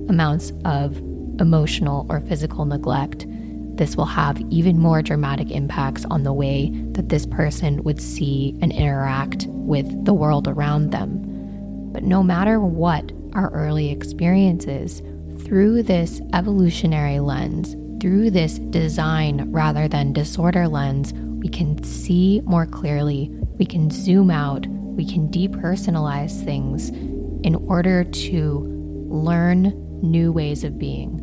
[0.09, 0.99] amounts of
[1.41, 3.27] emotional, or physical neglect,
[3.77, 8.57] this will have even more dramatic impacts on the way that this person would see
[8.63, 11.21] and interact with the world around them.
[11.93, 15.03] But no matter what our early experiences,
[15.45, 22.67] through this evolutionary lens, through this design rather than disorder lens, we can see more
[22.67, 26.91] clearly, we can zoom out, we can depersonalize things
[27.45, 28.61] in order to
[29.09, 29.73] learn
[30.03, 31.21] new ways of being,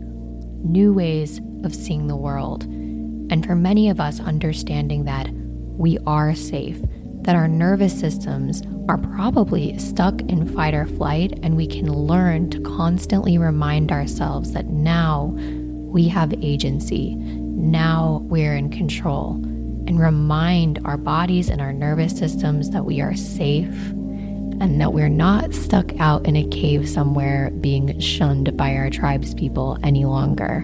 [0.63, 2.63] new ways of seeing the world.
[2.63, 6.77] And for many of us, understanding that we are safe,
[7.21, 12.49] that our nervous systems are probably stuck in fight or flight, and we can learn
[12.49, 19.35] to constantly remind ourselves that now we have agency, now we're in control,
[19.87, 23.93] and remind our bodies and our nervous systems that we are safe
[24.61, 29.79] and that we're not stuck out in a cave somewhere being shunned by our tribespeople
[29.83, 30.63] any longer.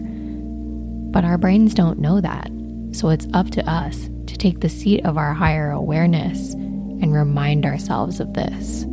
[1.18, 2.52] But our brains don't know that.
[2.92, 7.66] So it's up to us to take the seat of our higher awareness and remind
[7.66, 8.86] ourselves of this.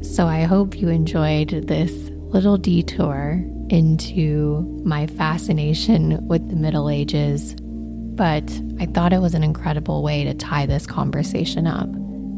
[0.00, 1.92] So I hope you enjoyed this
[2.32, 7.54] little detour into my fascination with the Middle Ages.
[7.60, 8.50] But
[8.80, 11.90] I thought it was an incredible way to tie this conversation up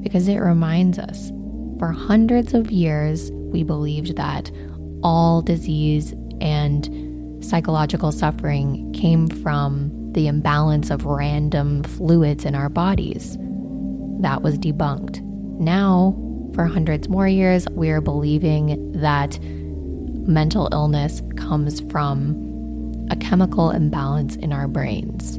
[0.02, 1.30] because it reminds us
[1.78, 4.50] for hundreds of years, we believed that
[5.04, 7.07] all disease and
[7.40, 13.36] psychological suffering came from the imbalance of random fluids in our bodies.
[14.20, 15.20] That was debunked.
[15.60, 16.16] Now,
[16.54, 24.36] for hundreds more years, we are believing that mental illness comes from a chemical imbalance
[24.36, 25.38] in our brains.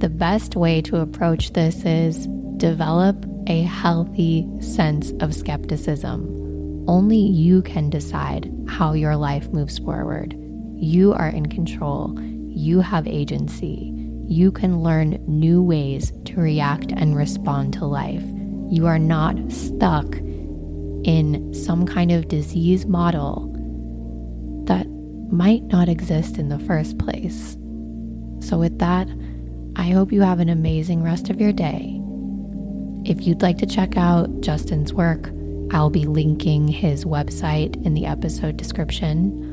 [0.00, 6.84] The best way to approach this is develop a healthy sense of skepticism.
[6.88, 10.36] Only you can decide how your life moves forward.
[10.80, 12.16] You are in control.
[12.20, 13.92] You have agency.
[14.28, 18.22] You can learn new ways to react and respond to life.
[18.70, 20.14] You are not stuck
[21.02, 23.52] in some kind of disease model
[24.66, 24.86] that
[25.32, 27.56] might not exist in the first place.
[28.38, 29.08] So, with that,
[29.74, 32.00] I hope you have an amazing rest of your day.
[33.04, 35.30] If you'd like to check out Justin's work,
[35.72, 39.47] I'll be linking his website in the episode description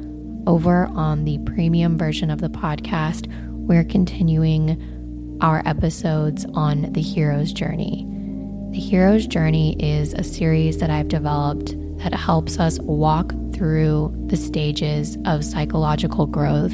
[0.47, 7.51] over on the premium version of the podcast, we're continuing our episodes on the hero's
[7.51, 8.05] journey.
[8.71, 14.37] The hero's journey is a series that I've developed that helps us walk through the
[14.37, 16.73] stages of psychological growth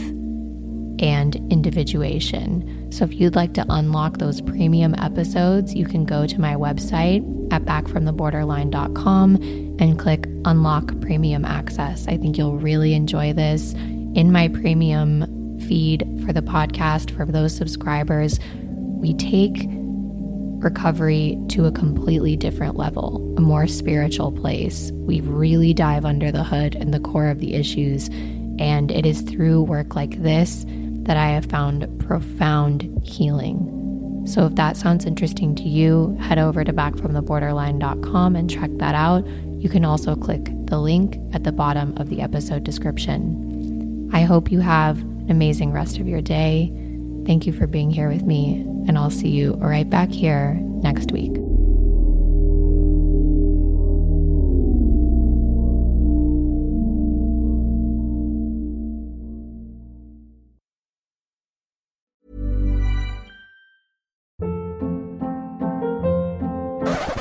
[0.99, 2.91] and individuation.
[2.91, 7.23] So if you'd like to unlock those premium episodes, you can go to my website
[7.51, 12.07] at backfromtheborderline.com and click unlock premium access.
[12.07, 13.73] I think you'll really enjoy this.
[13.73, 19.65] In my premium feed for the podcast, for those subscribers, we take
[20.63, 24.91] recovery to a completely different level, a more spiritual place.
[24.93, 28.09] We really dive under the hood and the core of the issues.
[28.59, 30.65] And it is through work like this
[31.03, 34.23] that I have found profound healing.
[34.27, 39.25] So if that sounds interesting to you, head over to backfromtheborderline.com and check that out.
[39.61, 44.09] You can also click the link at the bottom of the episode description.
[44.11, 46.73] I hope you have an amazing rest of your day.
[47.27, 51.11] Thank you for being here with me, and I'll see you right back here next
[51.11, 51.37] week.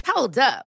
[0.06, 0.69] Hold up.